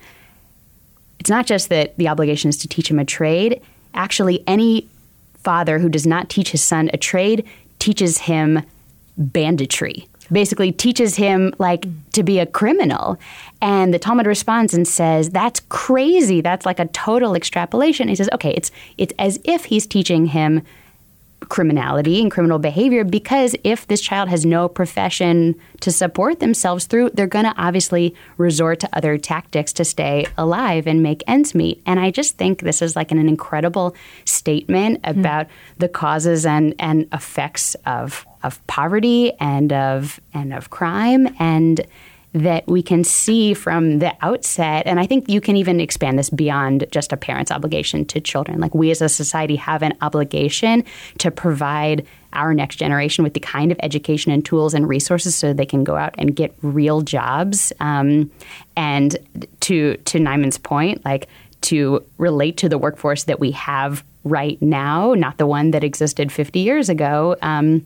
it's 1.19 1.29
not 1.29 1.45
just 1.45 1.67
that 1.69 1.97
the 1.97 2.07
obligation 2.07 2.47
is 2.47 2.57
to 2.59 2.69
teach 2.69 2.89
him 2.89 2.99
a 2.99 3.05
trade 3.05 3.61
actually 3.93 4.43
any 4.47 4.87
father 5.35 5.79
who 5.79 5.89
does 5.89 6.05
not 6.05 6.29
teach 6.29 6.51
his 6.51 6.63
son 6.63 6.89
a 6.93 6.97
trade 6.97 7.45
teaches 7.79 8.19
him 8.19 8.61
banditry. 9.17 10.07
Basically 10.31 10.71
teaches 10.71 11.15
him 11.15 11.53
like 11.57 11.85
to 12.11 12.21
be 12.21 12.39
a 12.39 12.45
criminal. 12.45 13.17
And 13.61 13.93
the 13.93 13.99
talmud 13.99 14.27
responds 14.27 14.73
and 14.73 14.87
says 14.87 15.31
that's 15.31 15.61
crazy. 15.69 16.41
That's 16.41 16.65
like 16.65 16.79
a 16.79 16.85
total 16.87 17.35
extrapolation. 17.35 18.07
He 18.07 18.15
says 18.15 18.29
okay 18.33 18.51
it's 18.51 18.71
it's 18.97 19.13
as 19.17 19.39
if 19.43 19.65
he's 19.65 19.87
teaching 19.87 20.27
him 20.27 20.61
criminality 21.47 22.21
and 22.21 22.29
criminal 22.29 22.59
behavior 22.59 23.03
because 23.03 23.55
if 23.63 23.87
this 23.87 24.01
child 24.01 24.29
has 24.29 24.45
no 24.45 24.67
profession 24.67 25.55
to 25.79 25.91
support 25.91 26.39
themselves 26.39 26.85
through, 26.85 27.09
they're 27.11 27.27
going 27.27 27.45
to 27.45 27.53
obviously 27.57 28.13
resort 28.37 28.79
to 28.81 28.89
other 28.93 29.17
tactics 29.17 29.71
to 29.71 29.85
stay 29.85 30.27
alive 30.37 30.85
and 30.85 31.01
make 31.01 31.23
ends 31.27 31.55
meet. 31.55 31.81
And 31.85 31.99
I 31.99 32.11
just 32.11 32.37
think 32.37 32.61
this 32.61 32.81
is 32.81 32.95
like 32.95 33.11
an, 33.11 33.17
an 33.17 33.29
incredible 33.29 33.95
statement 34.25 34.99
hmm. 35.05 35.19
about 35.19 35.47
mm. 35.47 35.51
the 35.77 35.89
causes 35.89 36.45
and, 36.45 36.75
and 36.79 37.07
effects 37.13 37.75
of 37.85 38.25
of 38.41 38.65
poverty 38.67 39.33
and 39.41 39.73
of 39.73 40.19
and 40.33 40.53
of 40.53 40.69
crime 40.69 41.27
and 41.39 41.85
that 42.33 42.67
we 42.67 42.83
can 42.83 43.03
see 43.03 43.53
from 43.53 43.99
the 43.99 44.15
outset. 44.21 44.85
And 44.85 44.99
I 44.99 45.07
think 45.07 45.29
you 45.29 45.41
can 45.41 45.55
even 45.55 45.79
expand 45.79 46.19
this 46.19 46.29
beyond 46.29 46.85
just 46.91 47.11
a 47.11 47.17
parent's 47.17 47.51
obligation 47.51 48.05
to 48.05 48.21
children. 48.21 48.59
Like 48.59 48.75
we 48.75 48.91
as 48.91 49.01
a 49.01 49.09
society 49.09 49.55
have 49.55 49.81
an 49.81 49.97
obligation 50.01 50.83
to 51.17 51.31
provide 51.31 52.05
our 52.33 52.53
next 52.53 52.75
generation 52.75 53.23
with 53.23 53.33
the 53.33 53.39
kind 53.39 53.71
of 53.71 53.79
education 53.81 54.31
and 54.31 54.45
tools 54.45 54.75
and 54.75 54.87
resources 54.87 55.35
so 55.35 55.53
they 55.53 55.65
can 55.65 55.83
go 55.83 55.95
out 55.95 56.13
and 56.19 56.35
get 56.35 56.53
real 56.61 57.01
jobs. 57.01 57.73
Um, 57.79 58.29
and 58.75 59.17
to 59.61 59.97
to 59.97 60.19
Nyman's 60.19 60.59
point, 60.59 61.03
like 61.03 61.27
to 61.61 62.05
relate 62.17 62.57
to 62.57 62.69
the 62.69 62.77
workforce 62.77 63.23
that 63.23 63.39
we 63.39 63.51
have 63.51 64.03
right 64.23 64.61
now, 64.61 65.13
not 65.15 65.37
the 65.37 65.47
one 65.47 65.71
that 65.71 65.83
existed 65.83 66.31
50 66.31 66.59
years 66.59 66.89
ago. 66.89 67.35
Um, 67.41 67.85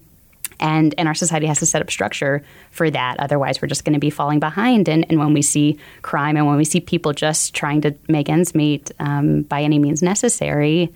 and 0.64 0.96
and 0.98 1.08
our 1.08 1.14
society 1.14 1.46
has 1.46 1.60
to 1.60 1.66
set 1.68 1.82
up 1.82 1.92
structure 1.92 2.42
for 2.72 2.90
that. 2.90 3.20
Otherwise, 3.20 3.62
we're 3.62 3.68
just 3.68 3.86
going 3.86 3.94
to 3.94 4.00
be 4.00 4.10
falling 4.10 4.40
behind. 4.40 4.88
And, 4.90 5.06
and 5.10 5.20
when 5.20 5.34
we 5.34 5.44
see 5.44 5.78
crime 6.02 6.38
and 6.38 6.48
when 6.48 6.56
we 6.56 6.66
see 6.66 6.80
people 6.80 7.12
just 7.12 7.54
trying 7.54 7.82
to 7.82 7.94
make 8.08 8.30
ends 8.30 8.56
meet 8.56 8.90
um, 9.00 9.44
by 9.44 9.62
any 9.62 9.78
means 9.78 10.02
necessary, 10.02 10.92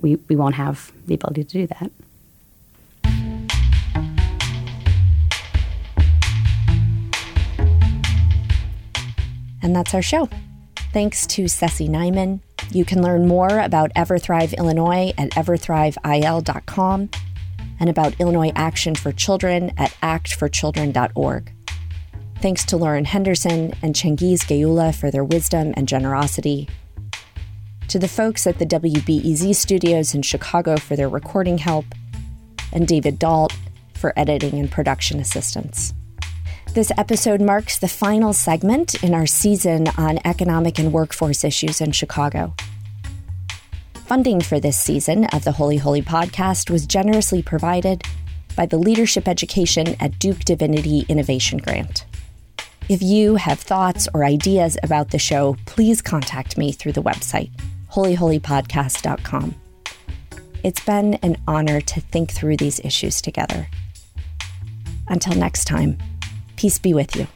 we 0.00 0.16
we 0.28 0.36
won't 0.36 0.54
have 0.54 0.92
the 1.06 1.14
ability 1.14 1.44
to 1.44 1.50
do 1.50 1.66
that. 1.66 1.90
And 9.60 9.74
that's 9.74 9.94
our 9.94 10.02
show. 10.02 10.28
Thanks 10.92 11.26
to 11.28 11.48
Ceci 11.48 11.88
Nyman. 11.88 12.40
You 12.70 12.84
can 12.84 13.02
learn 13.02 13.26
more 13.26 13.58
about 13.58 13.92
EverThrive 13.94 14.56
Illinois 14.56 15.12
at 15.18 15.30
everthriveil.com 15.30 17.08
and 17.84 17.90
about 17.90 18.18
Illinois 18.18 18.50
Action 18.56 18.94
for 18.94 19.12
Children 19.12 19.70
at 19.76 19.90
actforchildren.org. 20.02 21.52
Thanks 22.40 22.64
to 22.64 22.78
Lauren 22.78 23.04
Henderson 23.04 23.74
and 23.82 23.94
Changiz 23.94 24.38
Geula 24.46 24.94
for 24.94 25.10
their 25.10 25.22
wisdom 25.22 25.74
and 25.76 25.86
generosity. 25.86 26.66
To 27.88 27.98
the 27.98 28.08
folks 28.08 28.46
at 28.46 28.58
the 28.58 28.64
WBEZ 28.64 29.54
studios 29.54 30.14
in 30.14 30.22
Chicago 30.22 30.78
for 30.78 30.96
their 30.96 31.10
recording 31.10 31.58
help, 31.58 31.84
and 32.72 32.88
David 32.88 33.18
Dault 33.18 33.54
for 33.92 34.14
editing 34.18 34.58
and 34.58 34.70
production 34.70 35.20
assistance. 35.20 35.92
This 36.72 36.90
episode 36.96 37.42
marks 37.42 37.78
the 37.78 37.86
final 37.86 38.32
segment 38.32 39.04
in 39.04 39.12
our 39.12 39.26
season 39.26 39.88
on 39.98 40.20
economic 40.24 40.78
and 40.78 40.90
workforce 40.90 41.44
issues 41.44 41.82
in 41.82 41.92
Chicago. 41.92 42.54
Funding 44.04 44.42
for 44.42 44.60
this 44.60 44.78
season 44.78 45.24
of 45.32 45.44
the 45.44 45.52
Holy 45.52 45.78
Holy 45.78 46.02
podcast 46.02 46.68
was 46.68 46.84
generously 46.84 47.42
provided 47.42 48.02
by 48.54 48.66
the 48.66 48.76
Leadership 48.76 49.26
Education 49.26 49.96
at 49.98 50.18
Duke 50.18 50.40
Divinity 50.40 51.06
Innovation 51.08 51.56
Grant. 51.56 52.04
If 52.90 53.00
you 53.00 53.36
have 53.36 53.58
thoughts 53.58 54.06
or 54.12 54.22
ideas 54.22 54.76
about 54.82 55.10
the 55.10 55.18
show, 55.18 55.56
please 55.64 56.02
contact 56.02 56.58
me 56.58 56.70
through 56.70 56.92
the 56.92 57.02
website, 57.02 57.50
holyholypodcast.com. 57.92 59.54
It's 60.62 60.84
been 60.84 61.14
an 61.14 61.38
honor 61.48 61.80
to 61.80 62.00
think 62.02 62.30
through 62.30 62.58
these 62.58 62.80
issues 62.80 63.22
together. 63.22 63.68
Until 65.08 65.34
next 65.34 65.64
time, 65.64 65.96
peace 66.56 66.78
be 66.78 66.92
with 66.92 67.16
you. 67.16 67.26